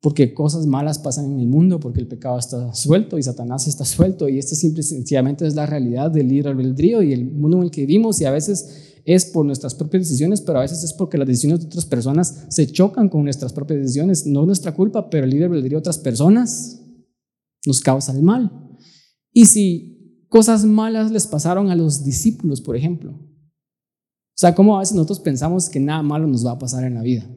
[0.00, 3.84] porque cosas malas pasan en el mundo, porque el pecado está suelto y Satanás está
[3.84, 7.64] suelto y esto simple sencillamente es la realidad del libre albedrío y el mundo en
[7.64, 10.92] el que vivimos y a veces es por nuestras propias decisiones, pero a veces es
[10.92, 14.74] porque las decisiones de otras personas se chocan con nuestras propias decisiones, no es nuestra
[14.74, 16.80] culpa, pero el libre albedrío de otras personas
[17.66, 18.50] nos causa el mal.
[19.32, 24.80] Y si cosas malas les pasaron a los discípulos, por ejemplo, o sea, ¿cómo a
[24.80, 27.28] veces nosotros pensamos que nada malo nos va a pasar en la vida?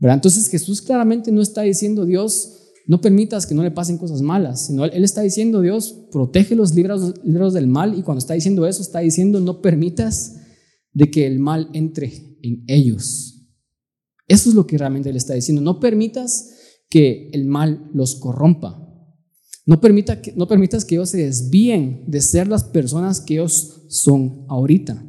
[0.00, 4.66] Entonces Jesús claramente no está diciendo, Dios, no permitas que no le pasen cosas malas,
[4.66, 8.82] sino Él está diciendo, Dios, protege los libros del mal y cuando está diciendo eso,
[8.82, 10.36] está diciendo, no permitas
[10.92, 13.48] de que el mal entre en ellos.
[14.28, 16.50] Eso es lo que realmente Él está diciendo, no permitas
[16.88, 18.80] que el mal los corrompa.
[19.66, 23.86] No, permita que, no permitas que ellos se desvíen de ser las personas que ellos
[23.88, 25.02] son ahorita.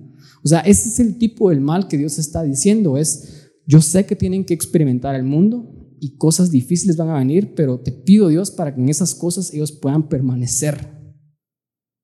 [0.43, 4.05] O sea, ese es el tipo del mal que Dios está diciendo, es yo sé
[4.05, 8.27] que tienen que experimentar el mundo y cosas difíciles van a venir, pero te pido
[8.27, 10.95] Dios para que en esas cosas ellos puedan permanecer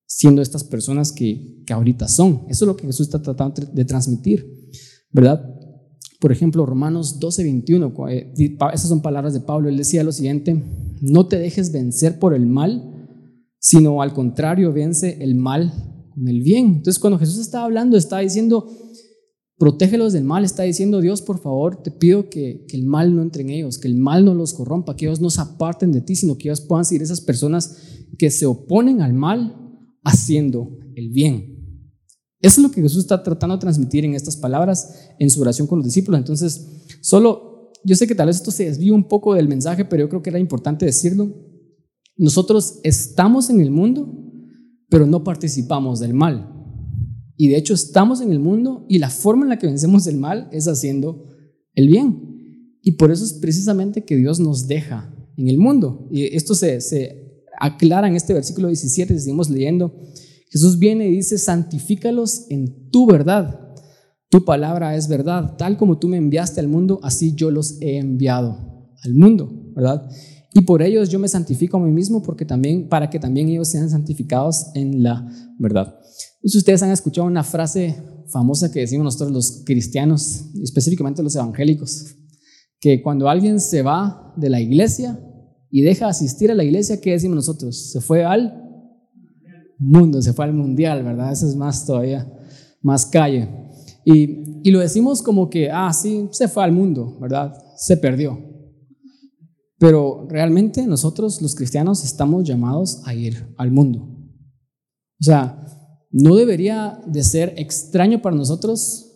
[0.08, 2.46] siendo estas personas que, que ahorita son.
[2.50, 4.46] Eso es lo que Jesús está tratando de transmitir,
[5.12, 5.44] ¿verdad?
[6.20, 10.64] Por ejemplo, Romanos 12, 21, eh, esas son palabras de Pablo, él decía lo siguiente,
[11.02, 13.08] no te dejes vencer por el mal,
[13.60, 15.74] sino al contrario, vence el mal
[16.14, 16.66] con el bien.
[16.68, 18.68] Entonces, cuando Jesús estaba hablando, estaba diciendo,
[19.62, 20.44] protégelos del mal.
[20.44, 23.88] Está diciendo Dios, por favor, te pido que, el mal no entre en ellos, que
[23.88, 26.62] el mal no los corrompa, que ellos no se aparten de ti, sino que ellos
[26.62, 27.78] puedan ser esas personas
[28.18, 29.56] que se oponen al mal
[30.04, 31.60] haciendo el bien.
[32.40, 35.68] Eso es lo que Jesús está tratando de transmitir en estas palabras en su oración
[35.68, 36.18] con los discípulos.
[36.18, 40.06] Entonces, solo, yo sé que tal vez esto se desvíe un poco del mensaje, pero
[40.06, 41.36] yo creo que era importante decirlo.
[42.18, 44.12] Nosotros estamos en el mundo,
[44.90, 46.61] pero no participamos del mal.
[47.42, 50.16] Y de hecho estamos en el mundo y la forma en la que vencemos el
[50.16, 51.26] mal es haciendo
[51.74, 52.78] el bien.
[52.84, 56.08] Y por eso es precisamente que Dios nos deja en el mundo.
[56.12, 56.78] Y esto se,
[57.60, 59.92] aclara en este versículo 17, seguimos leyendo.
[60.52, 63.74] Jesús viene y dice, santifícalos en tu verdad.
[64.30, 65.58] Tu palabra es verdad.
[65.58, 68.56] Tal como tú me enviaste al mundo, así yo los he enviado
[69.04, 70.08] al mundo, ¿verdad?
[70.54, 73.68] Y por ellos yo me santifico a mí mismo porque también, para que también ellos
[73.68, 75.28] sean santificados en la
[75.58, 76.01] verdad.
[76.44, 82.16] Ustedes han escuchado una frase famosa que decimos nosotros los cristianos, específicamente los evangélicos,
[82.80, 85.20] que cuando alguien se va de la iglesia
[85.70, 87.92] y deja asistir a la iglesia, ¿qué decimos nosotros?
[87.92, 88.60] Se fue al
[89.78, 91.32] mundo, se fue al mundial, ¿verdad?
[91.32, 92.32] Eso es más todavía,
[92.82, 93.50] más calle.
[94.04, 97.54] Y, y lo decimos como que, ah, sí, se fue al mundo, ¿verdad?
[97.78, 98.40] Se perdió.
[99.78, 104.00] Pero realmente nosotros los cristianos estamos llamados a ir al mundo.
[105.20, 105.81] O sea,
[106.12, 109.08] no debería de ser extraño para nosotros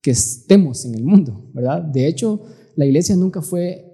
[0.00, 1.82] que estemos en el mundo, ¿verdad?
[1.82, 2.40] De hecho,
[2.76, 3.90] la iglesia nunca fue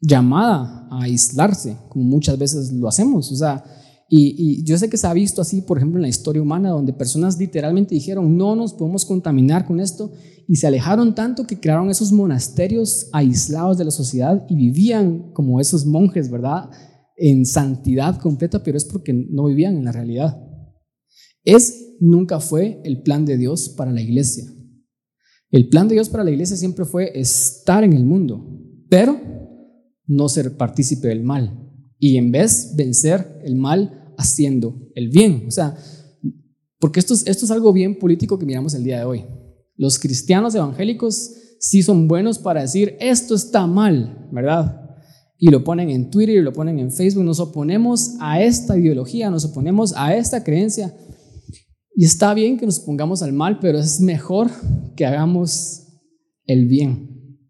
[0.00, 3.30] llamada a aislarse, como muchas veces lo hacemos.
[3.32, 3.64] O sea,
[4.08, 6.92] y, yo sé que se ha visto así, por ejemplo, en la historia humana, donde
[6.92, 10.12] personas literalmente dijeron, no nos podemos contaminar con esto,
[10.48, 15.60] y se alejaron tanto que crearon esos monasterios aislados de la sociedad y vivían como
[15.60, 16.70] esos monjes, ¿verdad?
[17.16, 20.40] En santidad completa, pero es porque no vivían en la realidad.
[21.46, 24.44] Es, nunca fue el plan de Dios para la iglesia.
[25.50, 29.18] El plan de Dios para la iglesia siempre fue estar en el mundo, pero
[30.06, 31.62] no ser partícipe del mal
[31.98, 35.44] y en vez vencer el mal haciendo el bien.
[35.46, 35.76] O sea,
[36.78, 39.24] porque esto es, esto es algo bien político que miramos el día de hoy.
[39.76, 44.82] Los cristianos evangélicos sí son buenos para decir esto está mal, ¿verdad?
[45.38, 47.24] Y lo ponen en Twitter y lo ponen en Facebook.
[47.24, 50.94] Nos oponemos a esta ideología, nos oponemos a esta creencia.
[51.98, 54.50] Y está bien que nos pongamos al mal, pero es mejor
[54.94, 55.86] que hagamos
[56.44, 57.40] el bien.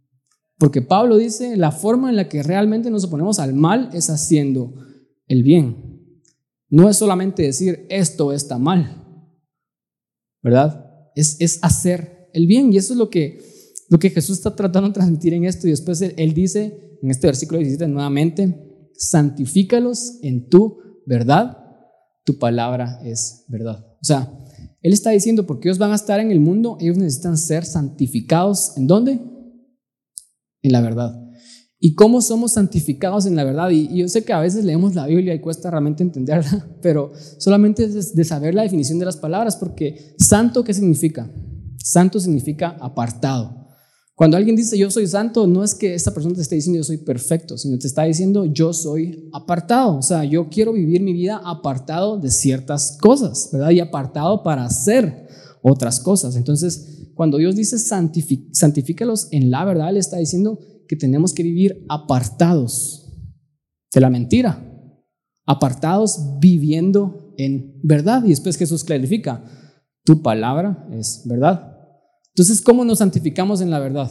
[0.56, 4.72] Porque Pablo dice, la forma en la que realmente nos oponemos al mal es haciendo
[5.26, 6.22] el bien.
[6.70, 9.04] No es solamente decir esto está mal,
[10.42, 11.10] ¿verdad?
[11.16, 12.72] Es, es hacer el bien.
[12.72, 13.40] Y eso es lo que,
[13.90, 15.66] lo que Jesús está tratando de transmitir en esto.
[15.66, 21.58] Y después él, él dice, en este versículo 17 nuevamente, santifícalos en tu verdad,
[22.24, 23.95] tu palabra es verdad.
[24.06, 24.32] Sea,
[24.82, 28.76] él está diciendo, porque ellos van a estar en el mundo, ellos necesitan ser santificados.
[28.76, 29.20] ¿En dónde?
[30.66, 31.22] en la verdad.
[31.78, 33.70] ¿Y cómo somos santificados en la verdad?
[33.70, 37.84] Y, yo sé que a veces leemos la Biblia y cuesta realmente entenderla, pero solamente
[37.84, 41.30] es de saber la definición de las palabras, porque santo, ¿qué significa?
[41.78, 43.65] Santo significa apartado.
[44.16, 46.84] Cuando alguien dice yo soy santo, no es que esta persona te esté diciendo yo
[46.84, 49.98] soy perfecto, sino te está diciendo yo soy apartado.
[49.98, 53.70] O sea, yo quiero vivir mi vida apartado de ciertas cosas, ¿verdad?
[53.72, 55.28] Y apartado para hacer
[55.60, 56.34] otras cosas.
[56.34, 61.84] Entonces, cuando Dios dice santifícalos en la verdad, le está diciendo que tenemos que vivir
[61.90, 63.12] apartados
[63.92, 64.64] de la mentira,
[65.44, 68.24] apartados viviendo en verdad.
[68.24, 69.44] Y después Jesús clarifica,
[70.04, 71.75] tu palabra es verdad.
[72.36, 74.10] Entonces, ¿cómo nos santificamos en la verdad?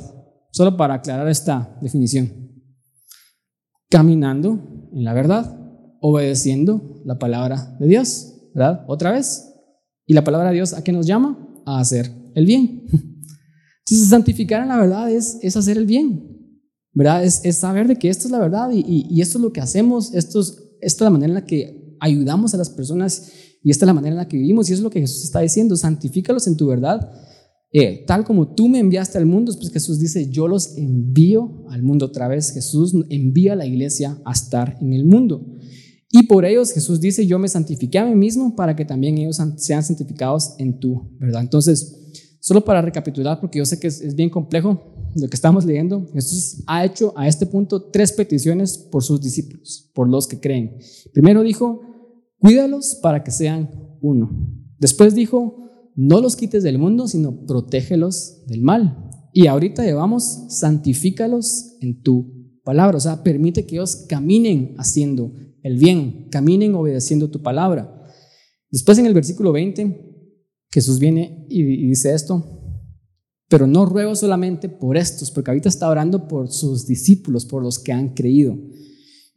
[0.51, 2.31] Solo para aclarar esta definición.
[3.87, 5.55] Caminando en la verdad,
[6.01, 8.83] obedeciendo la palabra de Dios, ¿verdad?
[8.87, 9.53] Otra vez.
[10.07, 11.37] ¿Y la palabra de Dios a qué nos llama?
[11.67, 12.87] A hacer el bien.
[13.85, 16.57] Entonces, santificar en la verdad es, es hacer el bien,
[16.93, 17.23] ¿verdad?
[17.23, 20.15] Es, saber de que esto es la verdad y, y, esto es lo que hacemos,
[20.15, 23.85] esto es, esta es la manera en la que ayudamos a las personas y esta
[23.85, 25.75] es la manera en la que vivimos y eso es lo que Jesús está diciendo,
[25.75, 27.07] santifícalos en tu verdad.
[27.71, 31.83] Eh, tal como tú me enviaste al mundo, pues Jesús dice, yo los envío al
[31.83, 32.51] mundo otra vez.
[32.51, 35.45] Jesús envía a la iglesia a estar en el mundo.
[36.11, 39.41] Y por ellos Jesús dice, yo me santifiqué a mí mismo para que también ellos
[39.57, 41.41] sean santificados en tu verdad.
[41.41, 42.05] Entonces,
[42.45, 44.79] Solo para recapitular, porque yo sé que es, bien complejo
[45.15, 49.89] lo que estamos leyendo, Jesús ha hecho a este punto tres peticiones por sus discípulos,
[49.95, 50.77] por los que creen.
[51.11, 51.81] Primero dijo,
[52.37, 54.29] cuídalos para que sean uno.
[54.77, 55.64] Después dijo,
[55.95, 59.09] no los quites del mundo, sino protégelos del mal.
[59.33, 65.77] Y ahorita llevamos, santifícalos en tu palabra, o sea, permite que ellos caminen haciendo el
[65.77, 68.03] bien, caminen obedeciendo tu palabra.
[68.71, 70.13] Después en el versículo 20
[70.71, 72.43] Jesús viene y, dice esto,
[73.47, 77.79] pero no ruego solamente por estos, porque ahorita está orando por sus discípulos, por los
[77.79, 78.57] que han creído.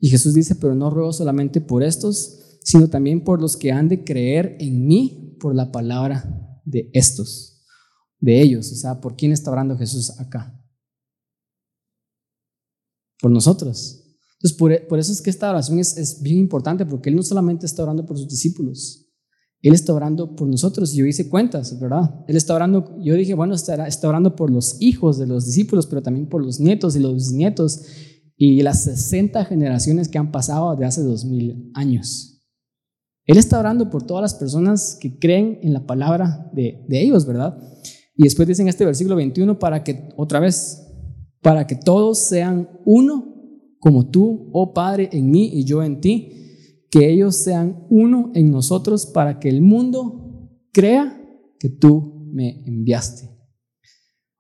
[0.01, 3.89] Y Jesús dice, pero no ruego solamente por estos, sino también por los que han
[3.89, 7.65] de creer en mí por la palabra de estos,
[8.19, 8.71] de ellos.
[8.73, 10.55] O sea, ¿por quién está orando Jesús acá?
[13.21, 14.05] Por nosotros.
[14.35, 17.67] Entonces, por, eso es que esta oración es, es bien importante, porque Él no solamente
[17.67, 19.09] está orando por sus discípulos,
[19.63, 20.93] él está orando por nosotros.
[20.93, 22.25] Yo hice cuentas, ¿verdad?
[22.29, 25.87] Él está orando, yo dije, bueno, está, está orando por los hijos de los discípulos,
[25.87, 27.83] pero también por los nietos y los nietos
[28.37, 32.38] y las 60 generaciones que han pasado de hace dos mil años.
[33.29, 37.59] Él está orando por todas las personas que creen en la palabra de, ellos, ¿verdad?
[38.17, 40.83] Y después dice en este versículo 21, para que, otra vez,
[41.43, 43.35] para que todos sean uno
[43.81, 46.33] como tú, oh Padre, en mí y yo en ti,
[46.91, 51.23] que ellos sean uno en nosotros para que el mundo crea
[51.61, 53.29] que tú me enviaste.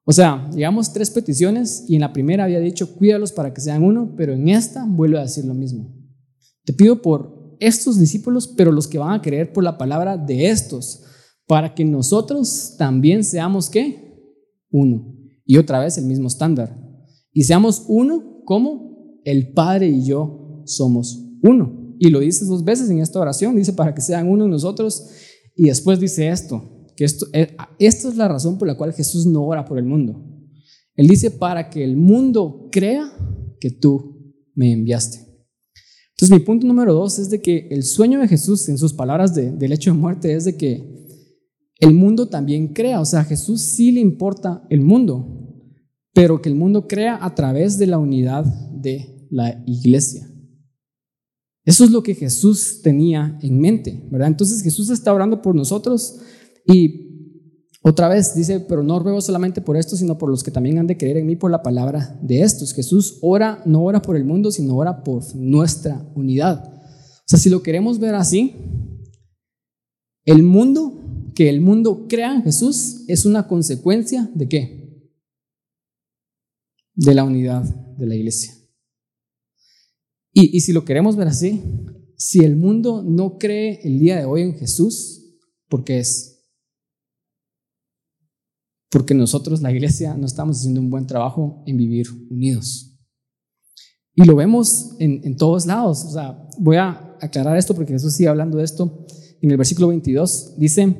[0.05, 3.85] O sea, llegamos tres peticiones y en la primera había dicho, cuídalos para que sean
[3.85, 5.94] uno, pero en esta vuelve a decir lo mismo.
[6.64, 10.49] Te pido por estos discípulos, pero los que van a creer por la palabra de
[10.49, 11.03] estos,
[11.47, 14.14] para que nosotros también seamos qué?
[14.71, 15.14] Uno.
[15.44, 16.79] Y otra vez el mismo estándar.
[17.33, 21.97] Y seamos uno como el Padre y yo somos uno.
[21.99, 25.09] Y lo dice dos veces en esta oración, dice para que sean uno nosotros.
[25.57, 29.44] Y después dice esto, que esto, eh, es la razón por la cual Jesús no
[29.44, 30.25] ora por el mundo.
[30.94, 33.11] Él dice para que el mundo crea
[33.61, 35.28] que tú me enviaste.
[36.18, 39.37] Entonces mi punto número dos es de que el sueño de Jesús en sus palabras
[39.37, 41.07] de, del hecho de muerte es de que
[41.78, 43.00] el mundo también crea.
[43.00, 45.54] O sea, a Jesús sí le importa el mundo,
[46.12, 50.28] pero que el mundo crea a través de la unidad de la iglesia.
[51.64, 54.26] Eso es lo que Jesús tenía en mente, ¿verdad?
[54.26, 56.18] Entonces Jesús está orando por nosotros
[56.66, 57.08] y
[57.88, 60.87] otra vez dice, pero no ruego solamente por esto, sino por los que también han
[60.87, 62.74] de creer en mí por la palabra de estos.
[62.74, 66.64] Jesús ora, no ora por el mundo, sino ora por nuestra unidad.
[66.64, 68.57] O sea, si lo queremos ver así,
[70.24, 75.11] el mundo, que el mundo crea en Jesús, es una consecuencia de qué?
[76.94, 78.55] De la unidad de la iglesia.
[80.33, 81.62] Y, si lo queremos ver así,
[82.16, 86.38] si el mundo no cree el día de hoy en Jesús, ¿por qué es?
[88.90, 92.98] Porque nosotros, la iglesia, no estamos haciendo un buen trabajo en vivir unidos.
[94.14, 96.05] Y lo vemos en, todos lados.
[96.05, 99.07] O sea, voy a aclarar esto porque Jesús sigue hablando de esto.
[99.40, 100.96] En el versículo 22 dice,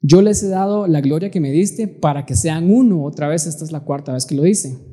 [0.00, 3.04] yo les he dado la gloria que me diste para que sean uno.
[3.04, 4.88] Otra vez, esta es la cuarta vez que lo dice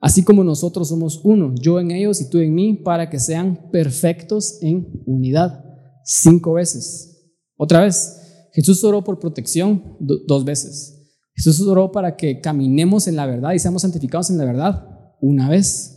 [0.00, 3.70] así como nosotros somos uno, yo en ellos y tú en mí, para que sean
[3.70, 5.62] perfectos en unidad.
[6.04, 7.30] Cinco veces.
[7.56, 8.16] Otra vez,
[8.52, 10.99] Jesús oró por protección dos veces.
[11.42, 14.86] Jesús oró para que caminemos en la verdad y seamos santificados en la verdad
[15.20, 15.96] una vez.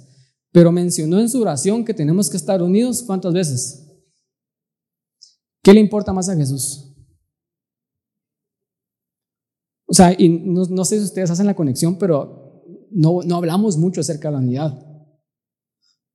[0.51, 3.87] Pero mencionó en su oración que tenemos que estar unidos cuántas veces.
[5.61, 6.93] ¿Qué le importa más a Jesús?
[9.85, 12.43] O sea, y no, no sé si ustedes hacen la conexión, pero
[12.93, 14.87] no, hablamos mucho acerca de la unidad.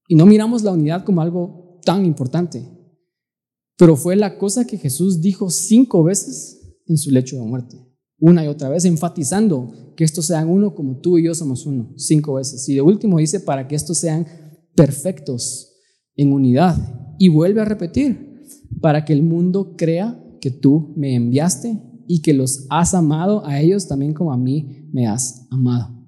[0.08, 2.66] Y no miramos la unidad como algo tan importante.
[3.76, 7.87] Pero fue la cosa que Jesús dijo cinco veces en su lecho de muerte.
[8.20, 11.92] Una y otra vez, enfatizando que estos sean uno como tú y yo somos uno.
[11.96, 12.68] Cinco veces.
[12.68, 14.26] Y de último dice, para que estos sean
[14.74, 15.72] perfectos
[16.16, 16.76] en unidad.
[17.18, 18.44] Y vuelve a repetir,
[18.80, 23.60] para que el mundo crea que tú me enviaste y que los has amado a
[23.60, 25.98] ellos también como a mí me has amado.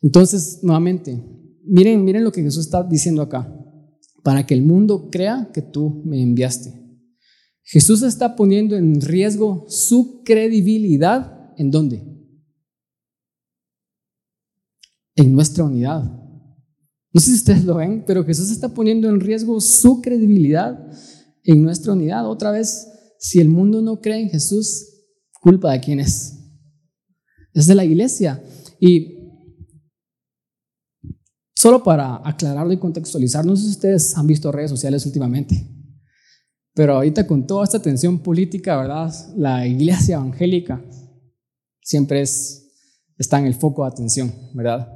[0.00, 1.22] Entonces, nuevamente,
[1.64, 3.52] miren, miren lo que Jesús está diciendo acá.
[4.22, 6.81] Para que el mundo crea que tú me enviaste.
[7.72, 11.54] Jesús está poniendo en riesgo su credibilidad.
[11.56, 12.04] ¿En dónde?
[15.16, 16.02] En nuestra unidad.
[16.02, 20.86] No sé si ustedes lo ven, pero Jesús está poniendo en riesgo su credibilidad
[21.44, 22.28] en nuestra unidad.
[22.28, 25.06] Otra vez, si el mundo no cree en Jesús,
[25.40, 26.38] culpa de quién es.
[27.54, 28.42] Es de la iglesia.
[28.78, 29.22] Y
[31.54, 35.71] Solo para aclararlo y contextualizar, no sé si ustedes han visto redes sociales últimamente,
[36.74, 39.12] pero ahorita con toda esta tensión política, ¿verdad?
[39.36, 40.82] La iglesia evangélica
[41.80, 42.70] siempre es,
[43.18, 44.88] está en el foco de atención, ¿verdad?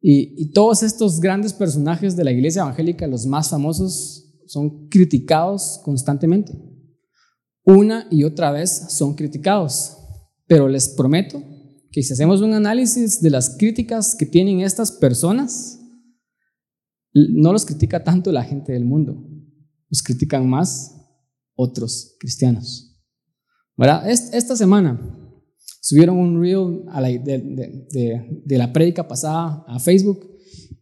[0.00, 5.80] Y, y todos estos grandes personajes de la iglesia evangélica, los más famosos, son criticados
[5.84, 6.52] constantemente.
[7.64, 9.96] Una y otra vez son criticados,
[10.46, 11.42] pero les prometo
[11.92, 15.80] que si hacemos un análisis de las críticas que tienen estas personas,
[17.12, 19.24] no los critica tanto la gente del mundo,
[19.88, 20.99] los critican más
[21.60, 22.96] otros cristianos.
[23.76, 24.10] ¿Verdad?
[24.10, 24.98] Esta semana
[25.80, 26.84] subieron un reel
[27.22, 30.26] de, la prédica pasada a Facebook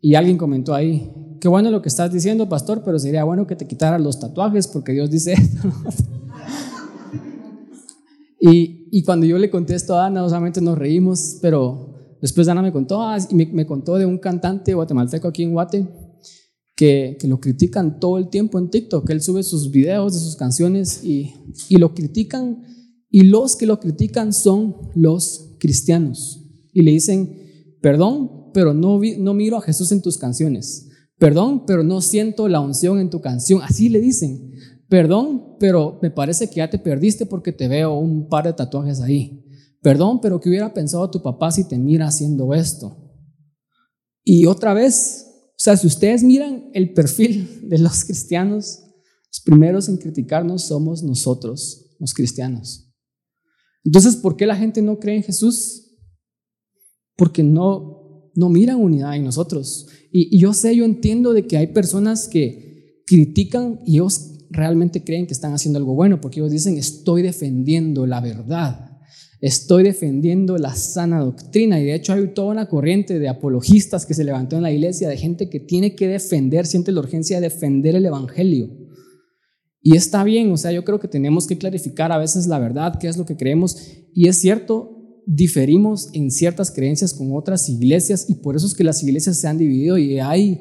[0.00, 3.56] y alguien comentó ahí, qué bueno lo que estás diciendo, pastor, pero sería bueno que
[3.56, 5.60] te quitaras los tatuajes porque Dios dice esto.
[8.40, 12.72] y, y, cuando yo le contesto a Ana, solamente nos reímos, pero después Ana me
[12.72, 16.08] contó, ah, me, me contó de un cantante guatemalteco aquí en Guate
[16.79, 19.10] que, lo critican todo el tiempo en TikTok.
[19.10, 21.35] Él sube sus videos de sus canciones y,
[21.70, 22.62] lo critican.
[23.10, 26.40] Y los que lo critican son los cristianos.
[26.72, 27.37] Y le dicen,
[27.83, 30.88] perdón, pero no, no miro a Jesús en tus canciones.
[31.18, 33.60] Perdón, pero no siento la unción en tu canción.
[33.62, 34.52] Así le dicen.
[34.88, 39.00] Perdón, pero me parece que ya te perdiste porque te veo un par de tatuajes
[39.00, 39.44] ahí.
[39.83, 42.96] Perdón, pero que hubiera pensado tu papá si te mira haciendo esto.
[44.22, 45.27] Y otra vez
[45.59, 48.79] O sea, si ustedes miran el perfil de los cristianos,
[49.29, 52.94] los primeros en criticarnos somos nosotros, los cristianos.
[53.85, 55.96] Entonces, ¿por qué la gente no cree en Jesús?
[57.17, 59.88] Porque no, no miran unidad en nosotros.
[60.13, 65.02] Y, y yo sé, yo entiendo de que hay personas que critican y ellos realmente
[65.02, 68.87] creen que están haciendo algo bueno, porque ellos dicen, estoy defendiendo la verdad.
[69.40, 74.14] Estoy defendiendo la sana doctrina y de hecho hay toda una corriente de apologistas que
[74.14, 77.48] se levantó en la iglesia, de gente que tiene que defender, siente la urgencia de
[77.48, 78.68] defender el Evangelio.
[79.80, 82.98] Y está bien, o sea, yo creo que tenemos que clarificar a veces la verdad,
[83.00, 83.76] qué es lo que creemos.
[84.12, 88.82] Y es cierto, diferimos en ciertas creencias con otras iglesias y por eso es que
[88.82, 90.60] las iglesias se han dividido y hay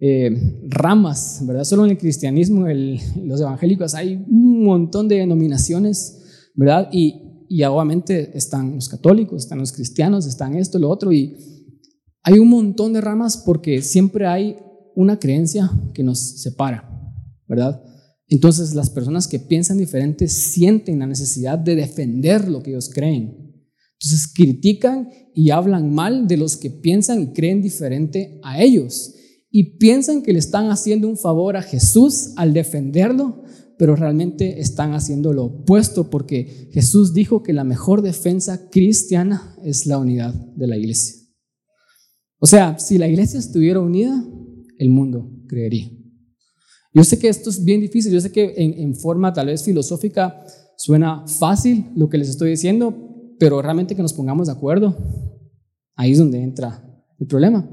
[0.00, 0.30] eh,
[0.68, 1.64] ramas, ¿verdad?
[1.64, 6.88] Solo en el cristianismo, los evangélicos, hay un montón de denominaciones, ¿verdad?
[6.92, 11.36] Y, y obviamente están los católicos, están los cristianos, están esto, lo otro, y
[12.22, 14.56] hay un montón de ramas porque siempre hay
[14.94, 16.88] una creencia que nos separa,
[17.46, 17.82] ¿verdad?
[18.28, 23.46] Entonces las personas que piensan diferente sienten la necesidad de defender lo que ellos creen.
[23.92, 29.14] Entonces critican y hablan mal de los que piensan y creen diferente a ellos.
[29.50, 33.44] Y piensan que le están haciendo un favor a Jesús al defenderlo,
[33.78, 39.86] pero realmente están haciendo lo opuesto porque Jesús dijo que la mejor defensa cristiana es
[39.86, 41.22] la unidad de la iglesia.
[42.38, 44.24] O sea, si la iglesia estuviera unida,
[44.78, 45.90] el mundo creería.
[46.92, 50.42] Yo sé que esto es bien difícil, yo sé que en, forma tal vez filosófica
[50.78, 54.96] suena fácil lo que les estoy diciendo, pero realmente que nos pongamos de acuerdo,
[55.94, 56.82] ahí es donde entra
[57.18, 57.68] el problema.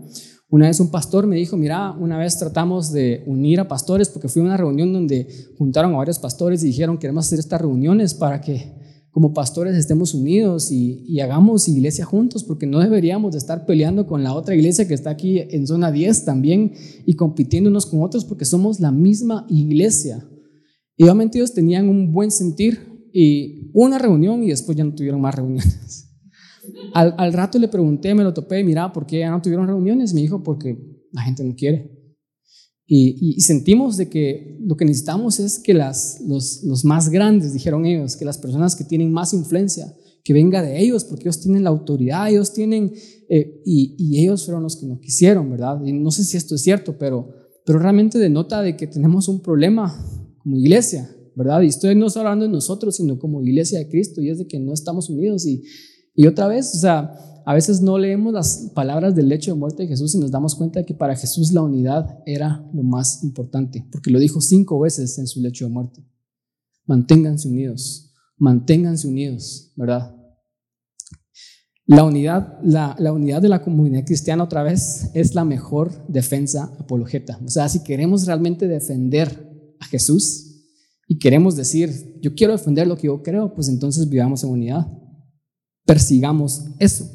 [0.53, 4.27] Una vez un pastor me dijo, mira, una vez tratamos de unir a pastores porque
[4.27, 5.27] fui a una reunión donde
[5.57, 8.71] juntaron a varios pastores y dijeron, queremos hacer estas reuniones para que
[9.09, 14.21] como pastores estemos unidos y, hagamos iglesia juntos, porque no deberíamos de estar peleando con
[14.21, 16.73] la otra iglesia que está aquí en zona 10 también
[17.03, 20.23] y compitiendo unos con otros porque somos la misma iglesia.
[20.95, 25.19] Y obviamente ellos tenían un buen sentir y una reunión y después ya no tuvieron
[25.19, 26.12] más reuniones.
[26.93, 30.13] Al, rato le pregunté, me lo topé, mira, ¿por qué ya no tuvieron reuniones?
[30.13, 30.77] Me dijo, porque
[31.11, 31.91] la gente no quiere.
[32.85, 37.85] Y, sentimos de que lo que necesitamos es que las, los, los, más grandes, dijeron
[37.85, 39.91] ellos, que las personas que tienen más influencia,
[40.23, 42.93] que venga de ellos, porque ellos tienen la autoridad, ellos tienen,
[43.29, 45.83] eh, y, y, ellos fueron los que no quisieron, ¿verdad?
[45.83, 47.33] Y no sé si esto es cierto, pero,
[47.65, 49.93] pero realmente denota de que tenemos un problema
[50.37, 51.61] como iglesia, ¿verdad?
[51.61, 54.47] Y estoy no solo hablando de nosotros, sino como iglesia de Cristo, y es de
[54.47, 55.63] que no estamos unidos y
[56.15, 59.83] y otra vez, o sea, a veces no leemos las palabras del lecho de muerte
[59.83, 63.23] de Jesús y nos damos cuenta de que para Jesús la unidad era lo más
[63.23, 66.05] importante, porque lo dijo cinco veces en su lecho de muerte.
[66.85, 70.15] Manténganse unidos, manténganse unidos, ¿verdad?
[71.85, 76.73] La unidad, la, la, unidad de la comunidad cristiana otra vez es la mejor defensa
[76.79, 77.39] apologeta.
[77.43, 80.69] O sea, si queremos realmente defender a Jesús
[81.09, 85.02] y queremos decir, yo quiero defender lo que yo creo, pues entonces vivamos en unidad
[85.85, 87.09] persigamos eso.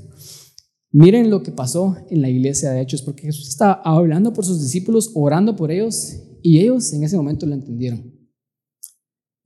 [0.90, 4.62] Miren lo que pasó en la iglesia de Hechos, porque Jesús estaba hablando por sus
[4.62, 8.12] discípulos, orando por ellos, y ellos en ese momento lo entendieron.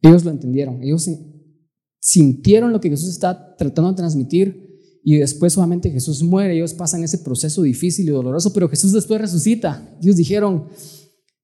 [0.00, 1.08] Ellos lo entendieron, ellos
[2.00, 4.72] sintieron lo que Jesús está tratando de transmitir,
[5.04, 9.20] y después solamente Jesús muere, ellos pasan ese proceso difícil y doloroso, pero Jesús después
[9.20, 9.96] resucita.
[10.00, 10.68] Ellos dijeron,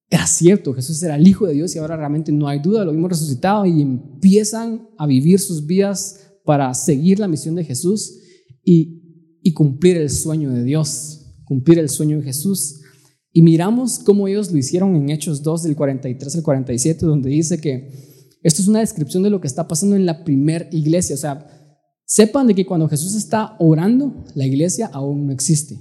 [0.09, 2.93] era cierto, Jesús era el Hijo de Dios y ahora realmente no hay duda, lo
[2.93, 8.21] hemos resucitado y empiezan a vivir sus vidas para seguir la misión de Jesús
[8.65, 8.97] y,
[9.55, 12.81] cumplir el sueño de Dios, cumplir el sueño de Jesús.
[13.33, 17.61] Y miramos cómo ellos lo hicieron en Hechos 2 del 43 al 47, donde dice
[17.61, 21.17] que esto es una descripción de lo que está pasando en la primer iglesia.
[21.17, 21.47] O sea,
[22.07, 25.79] sepan de que cuando Jesús está orando, la iglesia aún no existe.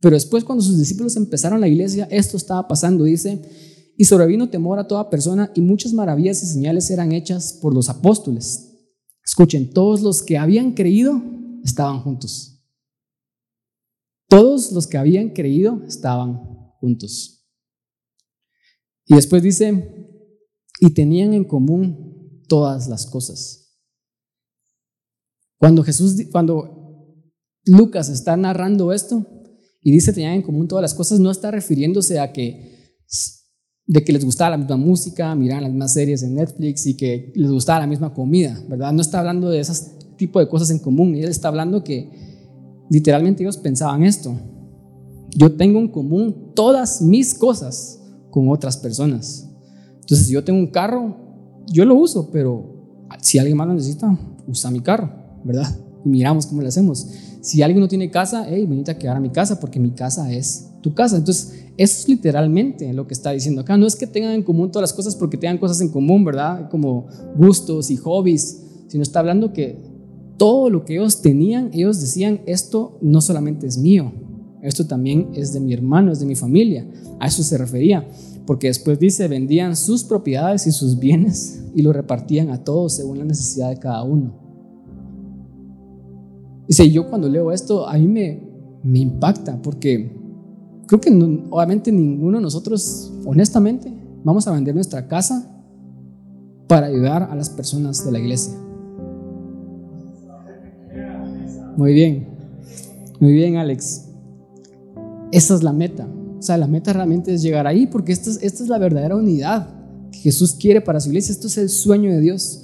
[0.00, 3.42] Pero después cuando sus discípulos empezaron la iglesia, esto estaba pasando, dice,
[3.98, 7.90] y sobrevino temor a toda persona y muchas maravillas y señales eran hechas por los
[7.90, 8.65] apóstoles.
[9.26, 11.20] Escuchen, todos los que habían creído
[11.64, 12.64] estaban juntos.
[14.28, 16.36] Todos los que habían creído estaban
[16.80, 17.44] juntos.
[19.04, 20.06] Y después dice,
[20.80, 23.76] y tenían en común todas las cosas.
[25.58, 27.24] Cuando Jesús, cuando
[27.64, 29.26] Lucas está narrando esto
[29.80, 32.96] y dice tenían en común todas las cosas, no está refiriéndose a que
[33.86, 37.32] de que les gustaba la misma música, miraban las mismas series en Netflix y que
[37.34, 38.92] les gustaba la misma comida, ¿verdad?
[38.92, 42.10] No está hablando de ese tipo de cosas en común, él está hablando que
[42.90, 44.34] literalmente ellos pensaban esto.
[45.36, 49.48] Yo tengo en común todas mis cosas con otras personas.
[50.00, 51.16] Entonces, si yo tengo un carro,
[51.66, 55.10] yo lo uso, pero si alguien más lo necesita, usa mi carro,
[55.44, 55.76] ¿verdad?
[56.04, 57.06] Y miramos cómo lo hacemos.
[57.40, 60.32] Si alguien no tiene casa, hey, venite a quedar a mi casa porque mi casa
[60.32, 61.16] es tu casa.
[61.16, 63.76] Entonces, Eso es literalmente lo que está diciendo acá.
[63.76, 66.70] No es que tengan en común todas las cosas porque tengan cosas en común, ¿verdad?
[66.70, 67.06] Como
[67.36, 69.82] gustos y hobbies, sino está hablando que
[70.38, 74.12] todo lo que ellos tenían, ellos decían, esto no solamente es mío,
[74.62, 76.86] esto también es de mi hermano, es de mi familia.
[77.18, 78.06] A eso se refería,
[78.46, 83.18] porque después dice, vendían sus propiedades y sus bienes y lo repartían a todos según
[83.18, 84.34] la necesidad de cada uno.
[86.66, 88.42] Dice, yo cuando leo esto, a mí me,
[88.82, 90.15] me impacta, porque
[90.86, 91.10] creo que
[91.50, 93.92] obviamente ninguno de nosotros, honestamente,
[94.24, 95.52] vamos a vender nuestra casa
[96.66, 98.54] para ayudar a las personas de la iglesia.
[101.76, 102.28] Muy bien,
[103.20, 104.06] muy bien Alex.
[105.32, 106.08] Esa es la meta.
[106.38, 109.16] O sea, la meta realmente es llegar ahí porque esta es, esta es la verdadera
[109.16, 109.68] unidad
[110.12, 111.32] que Jesús quiere para su iglesia.
[111.32, 112.62] Esto es el sueño de Dios.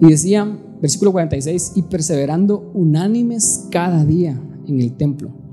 [0.00, 0.46] Y decía,
[0.80, 5.45] versículo 46, y perseverando unánimes cada día en el templo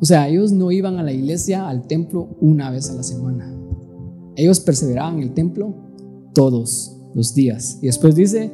[0.00, 3.52] o sea, ellos no iban a la iglesia, al templo, una vez a la semana.
[4.36, 5.74] Ellos perseveraban en el templo
[6.34, 7.78] todos los días.
[7.80, 8.52] Y después dice,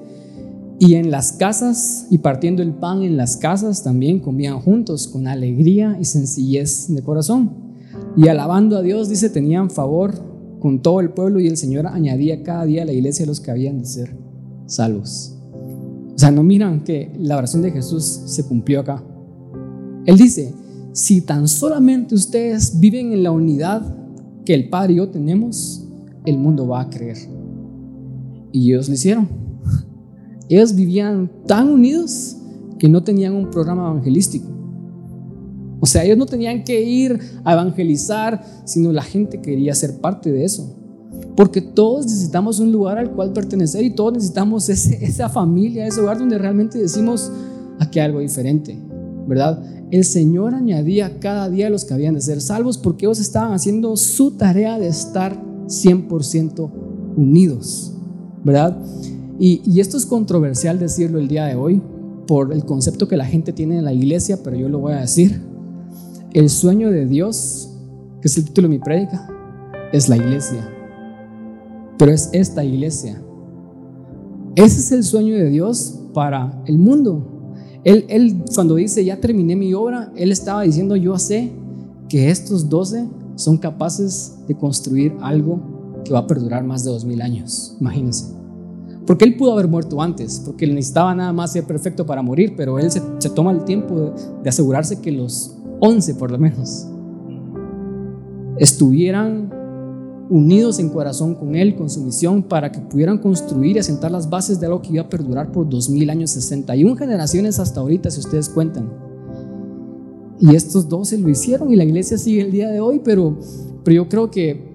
[0.79, 5.27] y en las casas, y partiendo el pan en las casas, también comían juntos con
[5.27, 7.51] alegría y sencillez de corazón.
[8.17, 10.15] Y alabando a Dios, dice, tenían favor
[10.61, 13.51] con todo el pueblo y el Señor añadía cada día a la iglesia los que
[13.51, 14.17] habían de ser
[14.67, 15.37] salvos.
[16.15, 19.03] O sea, no miran que la oración de Jesús se cumplió acá.
[20.07, 20.55] Él dice,
[20.93, 23.83] si tan solamente ustedes viven en la unidad
[24.45, 25.85] que el Padre y yo tenemos,
[26.25, 27.17] el mundo va a creer.
[28.53, 29.29] Y ellos lo hicieron.
[30.49, 32.37] Ellos vivían tan unidos
[32.79, 34.47] que no tenían un programa evangelístico.
[35.81, 40.31] O sea, ellos no tenían que ir a evangelizar, sino la gente quería ser parte
[40.31, 40.77] de eso.
[41.37, 46.19] Porque todos necesitamos un lugar al cual pertenecer y todos necesitamos esa familia, ese lugar
[46.19, 47.33] donde realmente decimos
[47.81, 48.79] aquí hay algo diferente,
[49.27, 49.63] ¿verdad?
[49.93, 53.53] El Señor añadía cada día a los que habían de ser salvos porque ellos estaban
[53.53, 56.71] haciendo su tarea de estar 100%
[57.15, 57.93] unidos,
[58.43, 58.83] ¿verdad?
[59.39, 61.83] Y, esto es controversial decirlo el día de hoy
[62.27, 65.01] por el concepto que la gente tiene en la iglesia, pero yo lo voy a
[65.01, 65.43] decir.
[66.33, 67.69] El sueño de Dios,
[68.23, 69.29] que es el título de mi prédica,
[69.93, 70.71] es la iglesia.
[71.99, 73.21] Pero es esta iglesia.
[74.57, 77.32] Ese es el sueño de Dios para el mundo.
[77.85, 81.51] Él, cuando dice, ya terminé mi obra, él estaba diciendo, yo sé
[82.09, 85.61] que estos doce son capaces de construir algo
[86.05, 87.77] que va a perdurar más de dos mil años.
[87.81, 88.27] Imagínense.
[89.07, 92.55] Porque él pudo haber muerto antes, porque él necesitaba nada más ser perfecto para morir,
[92.57, 96.87] pero él se, toma el tiempo de asegurarse que los once, por lo menos,
[98.59, 99.51] estuvieran
[100.33, 104.31] unidos en corazón con Él, con su misión, para que pudieran construir y asentar las
[104.31, 108.21] bases de algo que iba a perdurar por 2000 años, 61 generaciones hasta ahorita, si
[108.21, 108.91] ustedes cuentan.
[110.41, 113.39] Y estos 12 lo hicieron y la iglesia sigue el día de hoy, pero,
[113.85, 114.73] pero yo creo que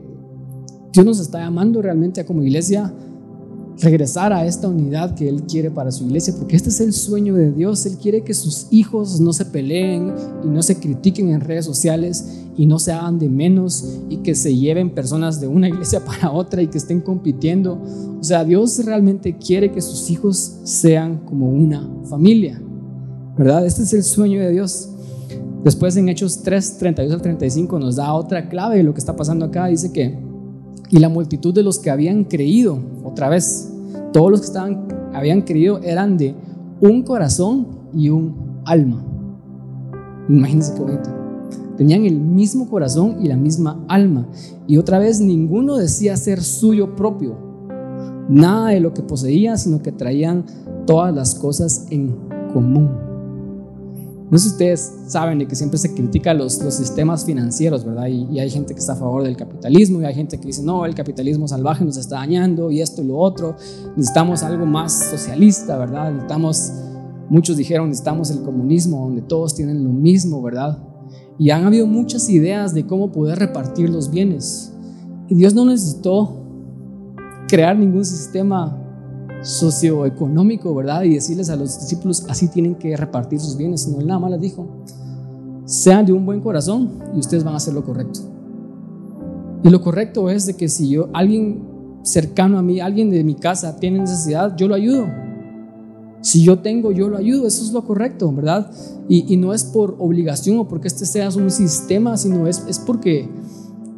[0.94, 2.94] Dios nos está llamando realmente a como iglesia
[3.80, 7.36] regresar a esta unidad que Él quiere para su iglesia, porque este es el sueño
[7.36, 7.86] de Dios.
[7.86, 10.14] Él quiere que sus hijos no se peleen
[10.44, 14.34] y no se critiquen en redes sociales y no se hagan de menos y que
[14.34, 17.80] se lleven personas de una iglesia para otra y que estén compitiendo.
[18.20, 22.62] O sea, Dios realmente quiere que sus hijos sean como una familia,
[23.38, 23.66] ¿verdad?
[23.66, 24.90] Este es el sueño de Dios.
[25.64, 29.16] Después en Hechos 3, 32 al 35 nos da otra clave de lo que está
[29.16, 29.68] pasando acá.
[29.68, 30.27] Dice que
[30.90, 33.74] y la multitud de los que habían creído, otra vez,
[34.14, 36.36] todos los que estaban, habían creído eran de
[36.82, 39.04] un corazón y un alma.
[40.30, 41.10] Imagínense qué bonito.
[41.78, 44.28] Tenían el mismo corazón y la misma alma.
[44.66, 47.36] Y otra vez ninguno decía ser suyo propio.
[48.30, 50.46] Nada de lo que poseía, sino que traían
[50.86, 52.16] todas las cosas en
[52.52, 53.07] común.
[54.30, 58.08] No sé si ustedes saben de que siempre se critica los, los sistemas financieros, ¿verdad?
[58.08, 60.86] Y, hay gente que está a favor del capitalismo y hay gente que dice, no,
[60.86, 63.56] el capitalismo salvaje nos está dañando y esto y lo otro.
[63.96, 66.12] Necesitamos algo más socialista, ¿verdad?
[66.12, 66.74] Necesitamos,
[67.30, 70.78] muchos dijeron, necesitamos el comunismo donde todos tienen lo mismo, ¿verdad?
[71.40, 74.74] Y han habido muchas ideas de cómo poder repartir los bienes.
[75.30, 76.36] Y Dios no necesitó
[77.48, 78.87] crear ningún sistema
[79.42, 81.04] socioeconómico, ¿verdad?
[81.04, 84.32] Y decirles a los discípulos, así tienen que repartir sus bienes, sino él nada más
[84.32, 84.68] les dijo,
[85.66, 88.22] sean de un buen corazón y ustedes van a hacer lo correcto.
[89.64, 91.64] Y lo correcto es de que si yo, alguien
[92.04, 95.08] cercano a mí, alguien de mi casa tiene necesidad, yo lo ayudo.
[96.22, 97.48] Si yo tengo, yo lo ayudo.
[97.48, 98.72] Eso es lo correcto, ¿verdad?
[99.08, 102.80] Y, y no es por obligación o porque este sea un sistema, sino es, es
[102.80, 103.30] porque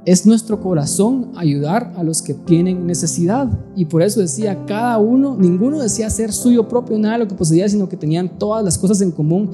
[0.09, 3.47] es nuestro corazón ayudar a los que tienen necesidad.
[3.75, 7.35] Y por eso decía, cada uno, ninguno decía ser suyo propio nada de lo que
[7.35, 9.51] poseía, sino que tenían todas las cosas en común.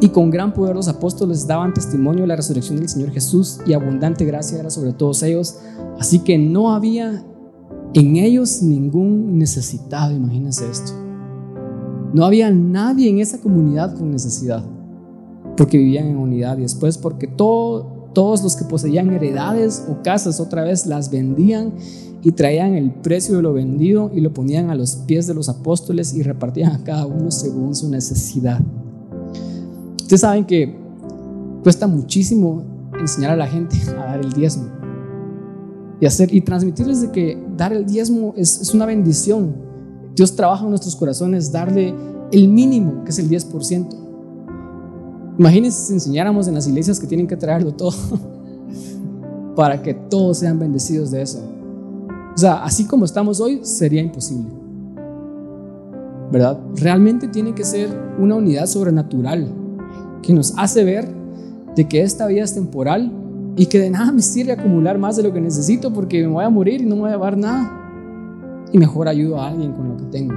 [0.00, 3.72] Y con gran poder los apóstoles daban testimonio de la resurrección del Señor Jesús y
[3.72, 5.56] abundante gracia era sobre todos ellos.
[5.98, 7.24] Así que no había
[7.92, 10.92] en ellos ningún necesitado, imagínense esto.
[12.14, 14.64] No había nadie en esa comunidad con necesidad,
[15.56, 17.26] porque vivían en unidad y después porque
[18.12, 21.72] todos los que poseían heredades o casas otra vez las vendían
[22.22, 25.48] y traían el precio de lo vendido y lo ponían a los pies de los
[25.48, 28.60] apóstoles y repartían a cada uno según su necesidad.
[30.02, 30.76] Ustedes saben que
[31.62, 32.62] cuesta muchísimo
[32.98, 34.64] enseñar a la gente a dar el diezmo
[36.00, 39.54] y hacer y transmitirles de que dar el diezmo es, es una bendición.
[40.16, 41.94] Dios trabaja en nuestros corazones darle
[42.32, 44.09] el mínimo, que es el 10%.
[45.40, 47.96] Imagínense si enseñáramos en las iglesias que tienen que traerlo todo
[49.56, 51.42] para que todos sean bendecidos de eso.
[52.34, 54.50] O sea, así como estamos hoy, sería imposible.
[56.30, 56.60] ¿Verdad?
[56.76, 57.88] Realmente tiene que ser
[58.18, 59.50] una unidad sobrenatural
[60.20, 61.08] que nos hace ver
[61.74, 63.10] de que esta vida es temporal
[63.56, 66.44] y que de nada me sirve acumular más de lo que necesito porque me voy
[66.44, 68.68] a morir y no me voy a llevar nada.
[68.72, 70.34] Y mejor ayudo a alguien con lo que tengo.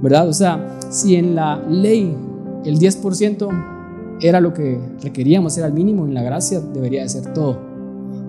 [0.00, 0.26] ¿Verdad?
[0.26, 2.16] O sea, si en la ley
[2.64, 3.48] el 10%
[4.20, 7.58] era lo que requeríamos, era el mínimo, en la gracia debería de ser todo.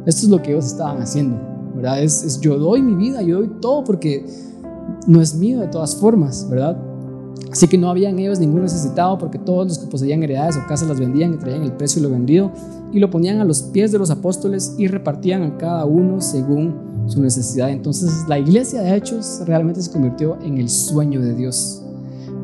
[0.05, 1.37] Esto es lo que ellos estaban haciendo.
[1.75, 2.01] ¿Verdad?
[2.01, 4.25] Es, yo doy mi vida, yo doy todo porque
[5.07, 6.77] no es mío de todas formas, ¿verdad?
[7.51, 10.67] Así que no había en ellos ningún necesitado porque todos los que poseían heredades o
[10.67, 12.51] casas las vendían y traían el precio y lo vendido
[12.91, 16.75] y lo ponían a los pies de los apóstoles y repartían a cada uno según
[17.07, 17.69] su necesidad.
[17.69, 21.78] Entonces la iglesia de Hechos realmente se convirtió en el sueño de Dios.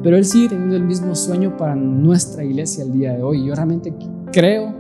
[0.06, 3.44] Pero Él sigue teniendo el mismo sueño para nuestra iglesia el día de hoy.
[3.44, 3.92] Yo realmente
[4.32, 4.72] creo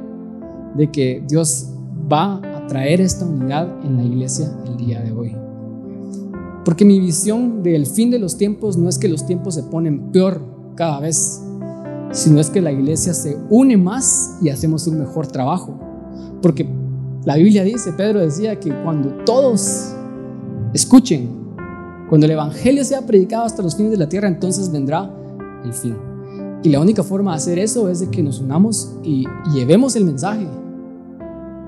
[0.77, 1.71] de que Dios
[2.13, 5.35] va a traer esta unidad en la iglesia el día de hoy.
[6.63, 10.11] Porque mi visión del fin de los tiempos no es que los tiempos se ponen
[10.11, 10.41] peor
[10.75, 11.41] cada vez,
[12.11, 15.73] sino es que la iglesia se une más y hacemos un mejor trabajo.
[16.39, 16.69] Porque
[17.23, 19.91] la Biblia dice, Pedro decía que cuando todos
[20.71, 21.44] escuchen,
[22.09, 25.11] cuando el Evangelio sea predicado hasta los fines de la tierra, entonces vendrá
[25.63, 25.95] el fin.
[26.63, 30.05] Y la única forma de hacer eso es de que nos unamos y llevemos el
[30.05, 30.47] mensaje,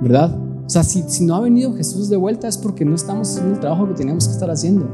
[0.02, 0.36] ¿verdad?
[0.68, 3.60] O sea, si, no ha venido Jesús de vuelta es porque no estamos haciendo el
[3.60, 4.86] trabajo que tenemos que estar haciendo.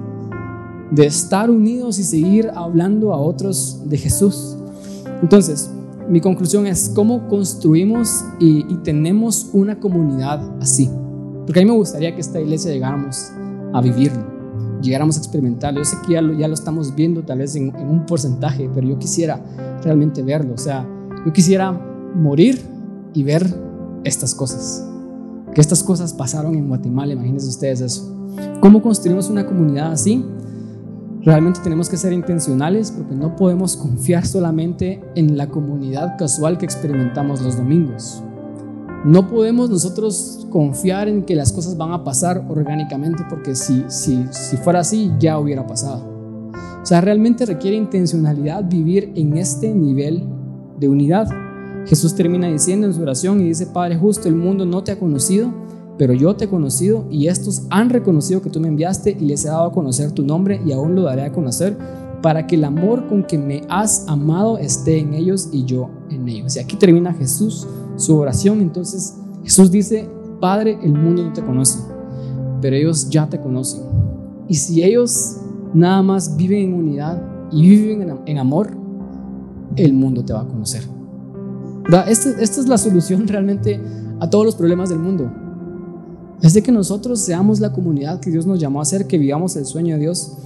[0.91, 4.56] De estar unidos y seguir hablando a otros de Jesús.
[5.22, 5.72] Entonces,
[6.10, 10.89] mi conclusión es cómo construimos y, tenemos una comunidad así.
[11.46, 13.32] Porque a mí me gustaría que esta iglesia llegáramos
[13.74, 14.24] a vivirlo,
[14.84, 15.79] llegáramos a experimentarlo.
[15.79, 18.69] Yo sé que ya lo, ya lo estamos viendo tal vez en, en un porcentaje,
[18.73, 19.41] pero yo quisiera
[19.84, 20.53] realmente verlo.
[20.53, 20.88] O sea,
[21.25, 22.61] yo quisiera morir
[23.13, 23.47] y ver
[24.03, 24.86] estas cosas
[25.53, 28.09] que estas cosas pasaron en Guatemala, imagínense ustedes eso.
[28.59, 30.25] ¿Cómo construimos una comunidad así?
[31.21, 36.65] Realmente tenemos que ser intencionales porque no podemos confiar solamente en la comunidad casual que
[36.65, 38.23] experimentamos los domingos.
[39.06, 44.26] No podemos nosotros confiar en que las cosas van a pasar orgánicamente porque si, si,
[44.32, 46.06] si fuera así ya hubiera pasado.
[46.82, 50.24] O sea, realmente requiere intencionalidad vivir en este nivel
[50.80, 51.28] de unidad.
[51.86, 54.99] Jesús termina diciendo en su oración y dice, Padre justo, el mundo no te ha
[54.99, 55.54] conocido,
[55.97, 59.43] pero yo te he conocido y estos han reconocido que tú me enviaste y les
[59.43, 61.78] he dado a conocer tu nombre y aún lo daré a conocer
[62.22, 66.30] para que el amor con que me has amado esté en ellos y yo en
[66.30, 66.56] ellos.
[66.56, 68.62] Y aquí termina Jesús su oración.
[68.62, 71.80] Entonces Jesús dice, Padre, el mundo no te conoce,
[72.62, 73.82] pero ellos ya te conocen.
[74.48, 75.38] Y si ellos
[75.74, 77.22] nada más viven en unidad
[77.52, 78.72] y viven en amor,
[79.76, 80.84] el mundo te va a conocer.
[82.08, 83.80] Esta, esta es la solución realmente
[84.20, 85.32] a todos los problemas del mundo.
[86.41, 89.56] Es de que nosotros seamos la comunidad que Dios nos llamó a ser, que vivamos
[89.56, 90.38] el sueño de Dios.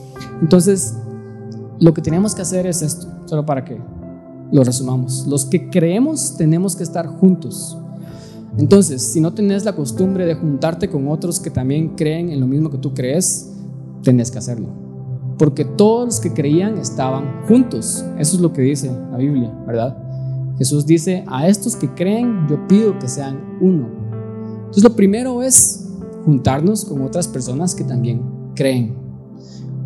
[0.41, 0.95] Entonces,
[1.79, 3.79] lo que tenemos que hacer es esto, solo para que
[4.51, 5.25] lo resumamos.
[5.27, 7.77] Los que creemos tenemos que estar juntos.
[8.57, 12.47] Entonces, si no tenés la costumbre de juntarte con otros que también creen en lo
[12.47, 13.51] mismo que tú crees,
[14.01, 14.69] tenés que hacerlo.
[15.37, 18.03] Porque todos los que creían estaban juntos.
[18.17, 19.95] Eso es lo que dice la Biblia, ¿verdad?
[20.57, 23.87] Jesús dice, a estos que creen, yo pido que sean uno.
[24.59, 25.87] Entonces lo primero es
[26.25, 28.21] juntarnos con otras personas que también
[28.55, 28.95] creen.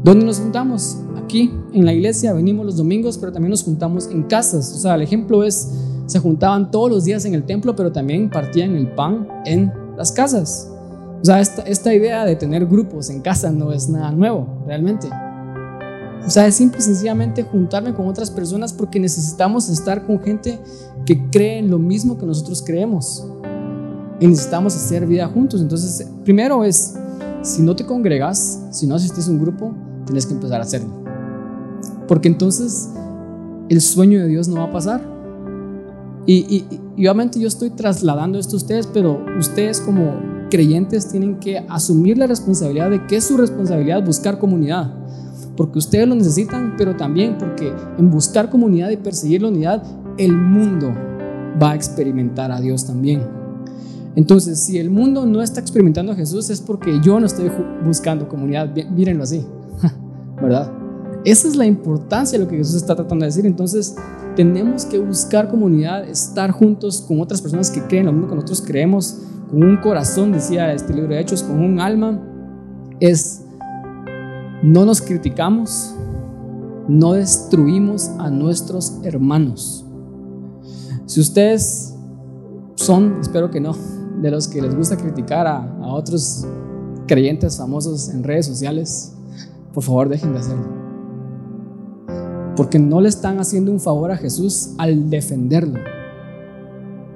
[0.04, 0.98] ¿Dónde nos juntamos?
[1.32, 4.74] Aquí, en la iglesia, venimos los domingos, pero también nos juntamos en casas.
[4.76, 5.66] O sea, el ejemplo es,
[6.06, 10.12] se juntaban todos los días en el templo, pero también partían el pan en las
[10.12, 10.70] casas.
[11.22, 15.08] O sea, esta, esta idea de tener grupos en casa no es nada nuevo, realmente.
[16.28, 20.60] O sea, es simple y sencillamente juntarme con otras personas porque necesitamos estar con gente
[21.06, 23.26] que cree en lo mismo que nosotros creemos.
[24.20, 25.62] Y necesitamos hacer vida juntos.
[25.62, 26.94] Entonces, primero es,
[27.42, 29.74] si no te congregas, si no asistes a un grupo,
[30.06, 31.01] tienes que empezar a hacerlo.
[32.12, 32.90] Porque entonces
[33.70, 35.02] el sueño de Dios no va a pasar.
[36.26, 36.66] Y,
[36.98, 42.28] obviamente yo estoy trasladando esto a ustedes, pero ustedes como creyentes tienen que asumir la
[42.28, 44.94] responsabilidad de que es su responsabilidad buscar comunidad.
[45.56, 49.82] Porque ustedes lo necesitan, pero también porque en buscar comunidad y perseguir la unidad,
[50.18, 50.94] el mundo
[51.64, 53.22] va a experimentar a Dios también.
[54.18, 57.50] Entonces, si el mundo no está experimentando a Jesús es porque yo no estoy
[57.86, 58.70] buscando comunidad.
[58.90, 59.46] Mírenlo así,
[60.42, 60.81] ¿verdad?
[61.24, 63.46] Esa es la importancia de lo que Jesús está tratando de decir.
[63.46, 63.96] Entonces,
[64.36, 68.64] tenemos que buscar comunidad, estar juntos con otras personas que creen lo mismo que nosotros
[68.66, 69.20] creemos,
[69.50, 72.20] con un corazón, decía este libro de Hechos, con un alma.
[73.00, 73.42] Es,
[74.64, 75.94] no nos criticamos,
[76.88, 79.86] no destruimos a nuestros hermanos.
[81.06, 81.94] Si ustedes
[82.76, 83.76] son, espero que no,
[84.22, 86.48] de los que les gusta criticar a, a otros
[87.08, 89.14] creyentes famosos en redes sociales,
[89.72, 90.81] por favor dejen de hacerlo
[92.56, 95.80] porque no le están haciendo un favor a Jesús al defenderlo.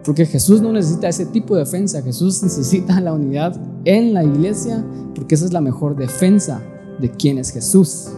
[0.03, 4.85] Porque Jesús no necesita ese tipo de defensa, Jesús necesita la unidad en la iglesia,
[5.15, 6.61] porque esa es la mejor defensa
[6.99, 8.09] de quién es Jesús.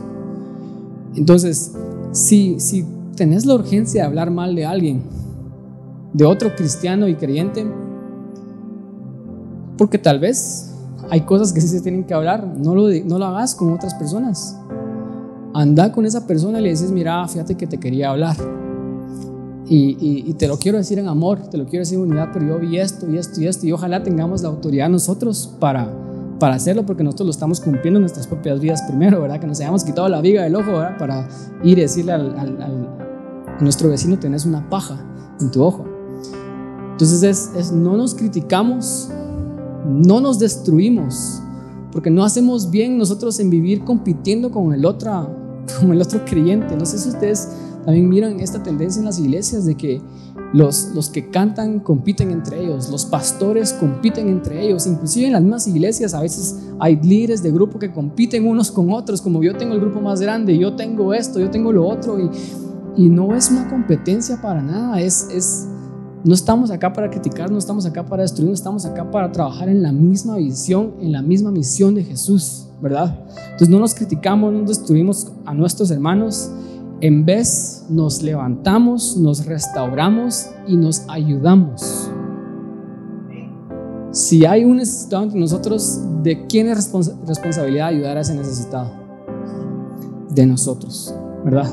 [1.15, 1.71] Entonces,
[2.11, 5.01] si, si tenés la urgencia de hablar mal de alguien,
[6.13, 7.65] de otro cristiano y creyente,
[9.77, 10.71] porque tal vez
[11.09, 13.93] hay cosas que sí se tienen que hablar, no lo, no lo hagas con otras
[13.93, 14.57] personas
[15.57, 18.35] anda con esa persona y le dices, mira, fíjate que te quería hablar.
[19.69, 22.59] Y, te lo quiero decir en amor, te lo quiero decir en unidad, pero yo
[22.59, 25.91] vi esto y esto y esto, y ojalá tengamos la autoridad nosotros para,
[26.39, 29.39] para hacerlo, porque nosotros lo estamos cumpliendo en nuestras propias vidas primero, ¿verdad?
[29.39, 30.97] Que nos hayamos quitado la viga del ojo, ¿verdad?
[30.97, 31.27] Para
[31.63, 35.03] ir y decirle al, a nuestro vecino, tenés una paja
[35.41, 35.85] en tu ojo.
[36.91, 39.09] Entonces es, es, no nos criticamos,
[39.85, 41.41] no nos destruimos,
[41.91, 45.36] porque no hacemos bien nosotros en vivir compitiendo con el otro,
[45.79, 46.75] como el otro creyente.
[46.75, 47.49] No sé si ustedes
[47.85, 50.01] también miran esta tendencia en las iglesias de que
[50.53, 55.41] los, los que cantan compiten entre ellos, los pastores compiten entre ellos, inclusive en las
[55.41, 59.55] mismas iglesias a veces hay líderes de grupo que compiten unos con otros, como yo
[59.57, 62.29] tengo el grupo más grande, yo tengo esto, yo tengo lo otro, y,
[62.95, 65.67] y no es una competencia para nada, es, es,
[66.23, 69.69] no estamos acá para criticar, no estamos acá para destruir, no estamos acá para trabajar
[69.69, 72.66] en la misma visión, en la misma misión de Jesús.
[72.81, 73.17] ¿Verdad?
[73.29, 76.51] Entonces no nos criticamos, no destruimos a nuestros hermanos,
[77.01, 82.09] en vez nos levantamos, nos restauramos y nos ayudamos.
[84.11, 86.91] Si hay un necesitado entre nosotros, ¿de quién es
[87.27, 88.91] responsabilidad ayudar a ese necesitado?
[90.29, 91.13] De nosotros,
[91.45, 91.71] ¿verdad?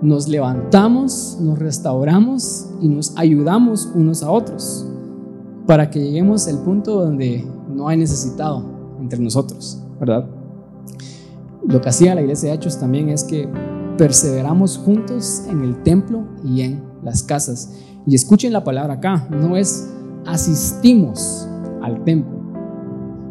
[0.00, 4.86] Nos levantamos, nos restauramos y nos ayudamos unos a otros
[5.66, 8.64] para que lleguemos al punto donde no hay necesitado
[9.00, 9.83] entre nosotros.
[9.98, 10.26] ¿Verdad?
[11.66, 13.48] Lo que hacía la iglesia de Hechos también es que
[13.96, 17.72] perseveramos juntos en el templo y en las casas.
[18.06, 19.90] Y escuchen la palabra acá, no es
[20.26, 21.48] asistimos
[21.82, 22.38] al templo,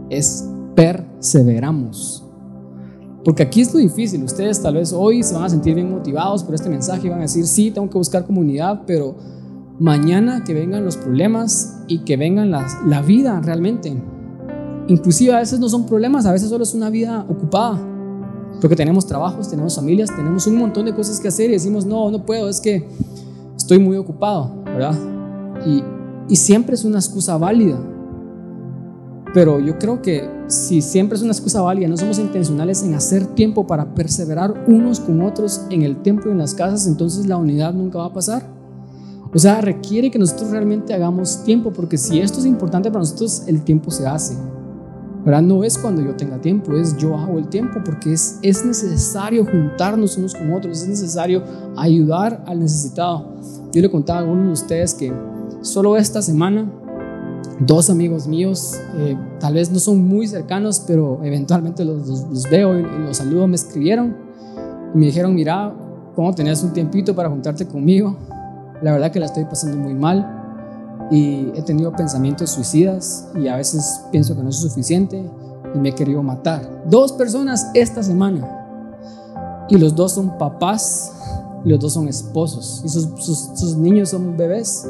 [0.10, 2.28] es perseveramos.
[3.24, 6.44] Porque aquí es lo difícil, ustedes tal vez hoy se van a sentir bien motivados
[6.44, 9.16] por este mensaje y van a decir, sí, tengo que buscar comunidad, pero
[9.80, 13.96] mañana que vengan los problemas y que vengan la vida realmente,
[14.88, 17.80] Inclusive a veces no son problemas, a veces solo es una vida ocupada.
[18.62, 22.12] Porque tenemos trabajos, tenemos familias, tenemos un montón de cosas que hacer y decimos, no,
[22.12, 22.88] no puedo, es que
[23.58, 24.96] estoy muy ocupado, ¿verdad?
[25.66, 25.84] Y,
[26.30, 27.78] y siempre es una excusa válida.
[29.34, 33.26] Pero yo creo que si siempre es una excusa válida, no somos intencionales en hacer
[33.26, 37.38] tiempo para perseverar unos con otros en el templo y en las casas, entonces la
[37.38, 38.48] unidad nunca va a pasar.
[39.34, 43.44] O sea, requiere que nosotros realmente hagamos tiempo, porque si esto es importante para nosotros,
[43.48, 44.38] el tiempo se hace.
[45.26, 49.46] No es cuando yo tenga tiempo, es yo hago el tiempo porque es, es necesario
[49.46, 51.44] juntarnos unos con otros, es necesario
[51.78, 53.34] ayudar al necesitado.
[53.72, 55.14] Yo le contaba a algunos de ustedes que
[55.62, 56.70] solo esta semana
[57.60, 62.78] dos amigos míos, eh, tal vez no son muy cercanos, pero eventualmente los, los, veo
[62.78, 64.16] y, los saludo, me escribieron
[64.94, 65.74] y me dijeron, mira,
[66.16, 68.18] ¿cómo tenías un tiempito para juntarte conmigo?
[68.82, 70.43] La verdad que la estoy pasando muy mal
[71.12, 75.30] y he tenido pensamientos suicidas y a veces pienso que no es suficiente
[75.74, 76.84] y me he querido matar.
[76.88, 81.14] Dos personas esta semana y los dos son papás
[81.64, 84.88] y los dos son esposos y sus, sus, niños son bebés.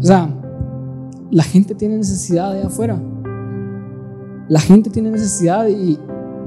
[0.00, 0.28] O sea,
[1.30, 3.00] la gente tiene necesidad de afuera.
[4.48, 5.98] La gente tiene necesidad y,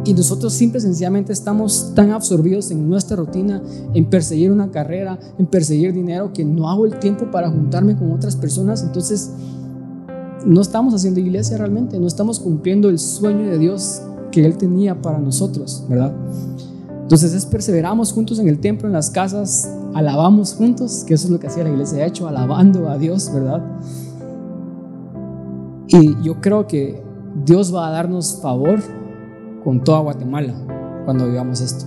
[0.05, 3.61] y nosotros simple sencillamente estamos tan absorbidos en nuestra rutina,
[3.93, 8.11] en perseguir una carrera, en perseguir dinero, que no hago el tiempo para juntarme con
[8.11, 8.83] otras personas.
[8.83, 9.31] Entonces,
[10.45, 14.01] no estamos haciendo iglesia realmente, no estamos cumpliendo el sueño de Dios
[14.31, 16.13] que Él tenía para nosotros, ¿verdad?
[17.01, 21.31] Entonces es perseveramos juntos en el templo, en las casas, alabamos juntos, que eso es
[21.31, 23.63] lo que hacía la iglesia de hecho, alabando a Dios, ¿verdad?
[25.87, 27.03] Y yo creo que
[27.45, 28.79] Dios va a darnos favor
[29.65, 30.53] con toda Guatemala
[31.03, 31.85] cuando vivamos esto.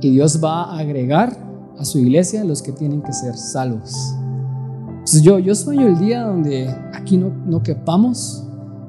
[0.00, 1.36] Y Dios va a agregar
[1.78, 4.14] a su iglesia los que tienen que ser salvos.
[4.90, 8.46] Entonces yo, yo sueño el día donde aquí no, no quepamos,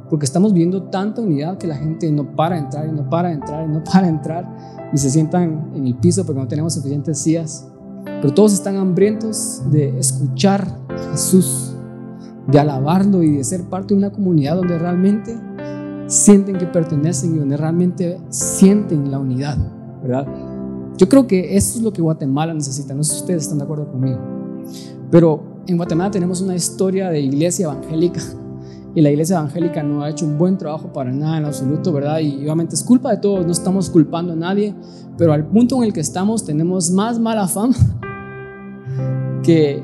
[0.10, 3.66] porque estamos viendo tanta unidad que la gente no para entrar y no para entrar
[3.68, 7.68] y no para entrar y se sientan en el piso porque no tenemos suficientes sillas.
[8.04, 11.74] Pero todos están hambrientos de escuchar a Jesús,
[12.48, 15.38] de alabarlo y de ser parte de una comunidad donde realmente
[16.08, 19.58] sienten que pertenecen y donde realmente sienten la unidad,
[20.02, 20.26] ¿verdad?
[20.98, 22.94] Yo creo que eso es lo que Guatemala necesita.
[22.94, 24.18] No sé si ustedes están de acuerdo conmigo.
[25.12, 28.22] Pero en Guatemala tenemos una historia de iglesia evangélica
[28.96, 32.20] y la iglesia evangélica no ha hecho un buen trabajo para nada en absoluto, ¿verdad?
[32.20, 34.74] Y obviamente es culpa de todos, no estamos culpando a nadie,
[35.18, 37.76] pero al punto en el que estamos tenemos más mala fama
[39.44, 39.84] que,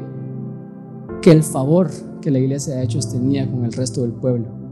[1.21, 4.62] que el favor que la iglesia de Hechos tenía con el resto del pueblo.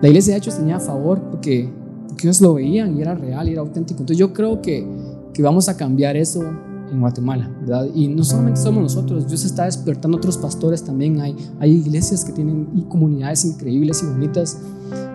[0.00, 1.68] La iglesia de Hechos tenía favor porque,
[2.06, 4.00] porque ellos lo veían y era real y era auténtico.
[4.00, 4.86] Entonces yo creo que,
[5.34, 6.42] que vamos a cambiar eso
[6.90, 7.86] en Guatemala, ¿verdad?
[7.94, 12.32] Y no solamente somos nosotros, Dios está despertando otros pastores también, hay, hay iglesias que
[12.32, 14.58] tienen y comunidades increíbles y bonitas.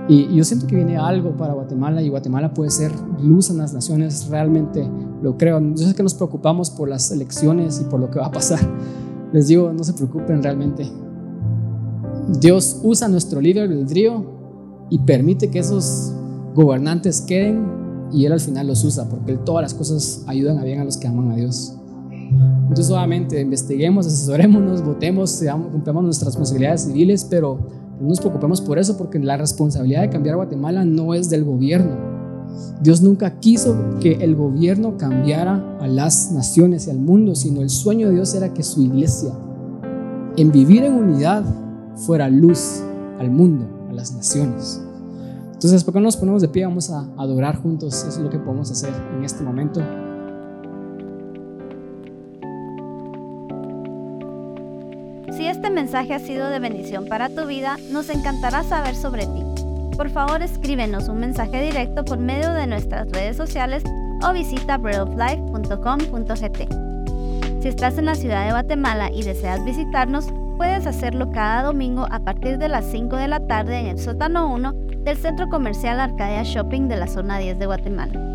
[0.07, 3.73] Y, yo siento que viene algo para Guatemala y Guatemala puede ser luz en las
[3.73, 4.87] naciones, realmente
[5.21, 5.59] lo creo.
[5.75, 8.59] Yo sé que nos preocupamos por las elecciones y por lo que va a pasar.
[9.31, 10.87] Les digo, no se preocupen realmente.
[12.39, 14.32] Dios usa nuestro libre albedrío
[14.93, 16.13] y permite que esos
[16.53, 17.65] gobernantes queden
[18.11, 20.97] y Él al final los usa porque todas las cosas ayudan a bien a los
[20.97, 21.73] que aman a Dios.
[22.69, 27.57] Entonces, obviamente, investiguemos, asesorémonos, votemos, cumplamos nuestras responsabilidades civiles, pero
[27.99, 31.97] no nos preocupemos por eso porque la responsabilidad de cambiar Guatemala no es del gobierno.
[32.83, 37.71] Dios nunca quiso que el gobierno cambiara a las naciones y al mundo, sino el
[37.71, 39.31] sueño de Dios era que su iglesia,
[40.37, 41.43] en vivir en unidad,
[41.95, 42.83] fuera luz
[43.17, 44.82] al mundo, a las naciones.
[45.63, 46.65] Entonces, ¿por qué no nos ponemos de pie?
[46.65, 47.93] Vamos a adorar juntos.
[47.93, 49.79] Eso es lo que podemos hacer en este momento.
[55.31, 59.41] Si este mensaje ha sido de bendición para tu vida, nos encantará saber sobre ti.
[59.95, 63.83] Por favor, escríbenos un mensaje directo por medio de nuestras redes sociales
[64.21, 67.61] o visita breadoflife.com.gt.
[67.61, 70.25] Si estás en la ciudad de Guatemala y deseas visitarnos,
[70.57, 74.53] puedes hacerlo cada domingo a partir de las 5 de la tarde en el sótano
[74.53, 78.32] 1 del Centro Comercial Arcadia Shopping de la zona 10 de Guatemala.